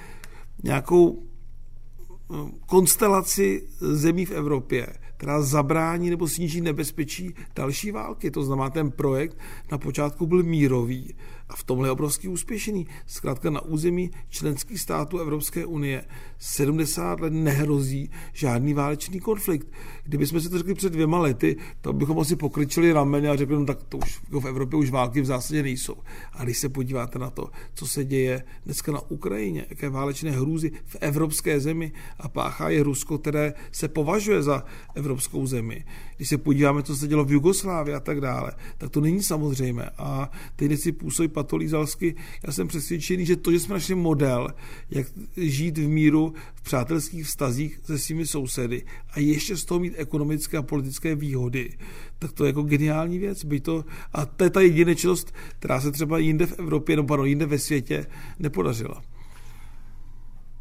nějakou 0.64 1.24
eh, 1.24 2.36
konstelaci 2.66 3.68
zemí 3.80 4.26
v 4.26 4.32
Evropě, 4.32 4.88
která 5.18 5.42
zabrání 5.42 6.10
nebo 6.10 6.28
sníží 6.28 6.62
nebezpečí 6.62 7.36
další 7.56 7.92
války. 7.92 8.32
To 8.32 8.44
znamená, 8.44 8.70
ten 8.70 8.92
projekt 8.92 9.38
na 9.72 9.78
počátku 9.78 10.26
byl 10.26 10.44
mírový 10.44 11.16
a 11.52 11.56
v 11.56 11.64
tomhle 11.64 11.88
je 11.88 11.92
obrovský 11.92 12.28
úspěšný. 12.28 12.88
Zkrátka 13.06 13.50
na 13.50 13.62
území 13.62 14.12
členských 14.30 14.82
států 14.82 15.18
Evropské 15.18 15.66
unie 15.66 16.06
70 16.40 17.20
let 17.20 17.34
nehrozí 17.34 18.10
žádný 18.34 18.74
válečný 18.74 19.20
konflikt. 19.20 19.68
Kdybychom 20.04 20.42
si 20.42 20.50
to 20.50 20.58
řekli 20.58 20.74
před 20.74 20.94
dvěma 20.94 21.20
lety, 21.20 21.58
to 21.82 21.94
bychom 21.94 22.20
asi 22.20 22.36
pokryčili 22.36 22.94
rameny 22.94 23.28
a 23.28 23.36
řekli, 23.36 23.56
no 23.56 23.66
tak 23.66 23.84
to 23.84 23.98
už 23.98 24.22
jako 24.24 24.42
v 24.42 24.46
Evropě 24.46 24.80
už 24.80 24.90
války 24.90 25.22
v 25.22 25.26
zásadě 25.26 25.64
nejsou. 25.64 25.96
A 26.34 26.44
když 26.44 26.58
se 26.58 26.70
podíváte 26.70 27.20
na 27.20 27.30
to, 27.30 27.50
co 27.74 27.88
se 27.88 28.06
děje 28.06 28.44
dneska 28.66 28.92
na 28.92 29.02
Ukrajině, 29.12 29.66
jaké 29.70 29.90
válečné 29.90 30.32
hrůzy 30.32 30.72
v 30.86 30.98
evropské 31.02 31.60
zemi 31.60 31.92
a 32.20 32.30
páchá 32.30 32.70
je 32.70 32.84
Rusko, 32.84 33.18
které 33.18 33.54
se 33.72 33.88
považuje 33.88 34.44
za 34.44 34.64
evropskou 34.96 35.48
zemi. 35.48 35.86
Když 36.22 36.30
se 36.30 36.38
podíváme, 36.38 36.84
co 36.84 36.96
se 36.96 37.08
dělo 37.08 37.26
v 37.26 37.32
Jugoslávii 37.32 37.96
a 37.96 38.00
tak 38.00 38.22
dále, 38.22 38.52
tak 38.78 38.90
to 38.90 39.02
není 39.02 39.24
samozřejmé. 39.24 39.90
A 39.98 40.32
teď 40.56 40.80
si 40.80 40.92
působí 40.92 41.28
patolízalsky. 41.28 42.16
Já 42.48 42.54
jsem 42.54 42.68
přesvědčený, 42.68 43.26
že 43.26 43.36
to, 43.36 43.52
že 43.52 43.60
jsme 43.60 43.74
našli 43.74 43.96
model, 43.96 44.48
jak 44.90 45.08
žít 45.38 45.78
v 45.78 45.88
míru 45.88 46.34
v 46.54 46.62
přátelských 46.62 47.26
vztazích 47.26 47.80
se 47.84 47.98
svými 47.98 48.26
sousedy 48.26 48.84
a 49.12 49.20
ještě 49.20 49.58
z 49.58 49.66
toho 49.66 49.80
mít 49.80 49.94
ekonomické 49.98 50.58
a 50.58 50.62
politické 50.62 51.16
výhody, 51.16 51.74
tak 52.20 52.32
to 52.32 52.46
je 52.46 52.50
jako 52.50 52.64
geniální 52.64 53.20
věc. 53.20 53.46
By 53.46 53.60
to, 53.60 53.86
a 54.14 54.26
to 54.26 54.44
je 54.44 54.50
ta 54.50 54.62
jedinečnost, 54.62 55.34
která 55.60 55.82
se 55.82 55.92
třeba 55.92 56.18
jinde 56.18 56.46
v 56.46 56.60
Evropě, 56.60 56.96
nebo 56.96 57.08
pardon, 57.08 57.28
jinde 57.28 57.46
ve 57.46 57.60
světě 57.60 58.06
nepodařila. 58.40 59.02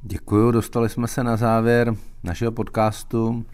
Děkuji, 0.03 0.51
dostali 0.51 0.88
jsme 0.88 1.09
se 1.09 1.25
na 1.25 1.37
závěr 1.37 1.94
našeho 2.23 2.53
podcastu. 2.53 3.44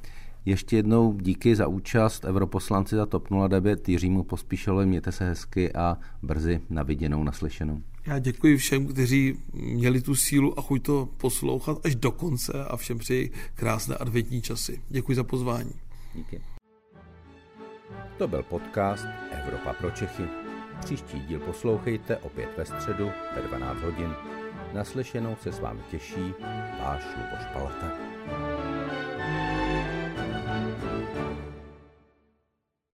Ještě 0.46 0.76
jednou 0.76 1.12
díky 1.12 1.56
za 1.56 1.66
účast 1.66 2.24
europoslanci 2.24 2.96
za 2.96 3.06
TOP 3.06 3.28
09 3.48 3.88
Jiřímu 3.88 4.22
Pospíšelovi, 4.22 4.86
mějte 4.86 5.12
se 5.12 5.28
hezky 5.28 5.72
a 5.72 5.98
brzy 6.22 6.60
na 6.70 6.82
viděnou, 6.82 7.24
naslyšenou. 7.24 7.82
Já 8.06 8.18
děkuji 8.18 8.56
všem, 8.56 8.86
kteří 8.86 9.38
měli 9.52 10.00
tu 10.00 10.14
sílu 10.14 10.58
a 10.58 10.62
chuť 10.62 10.82
to 10.82 11.08
poslouchat 11.16 11.78
až 11.86 11.96
do 11.96 12.10
konce 12.10 12.64
a 12.64 12.76
všem 12.76 12.98
přeji 12.98 13.30
krásné 13.54 13.96
adventní 13.96 14.42
časy. 14.42 14.80
Děkuji 14.88 15.14
za 15.14 15.24
pozvání. 15.24 15.72
Díky. 16.14 16.40
To 18.18 18.28
byl 18.28 18.42
podcast 18.42 19.06
Evropa 19.30 19.72
pro 19.72 19.90
Čechy. 19.90 20.24
Příští 20.84 21.20
díl 21.20 21.40
poslouchejte 21.40 22.16
opět 22.16 22.48
ve 22.56 22.64
středu 22.64 23.10
ve 23.36 23.42
12 23.48 23.80
hodin. 23.82 24.10
Naslyšenou 24.74 25.36
se 25.42 25.52
s 25.52 25.60
vámi 25.60 25.80
těší 25.90 26.34
váš 26.82 27.02
Luboš 27.16 27.46
Palata. 27.52 27.92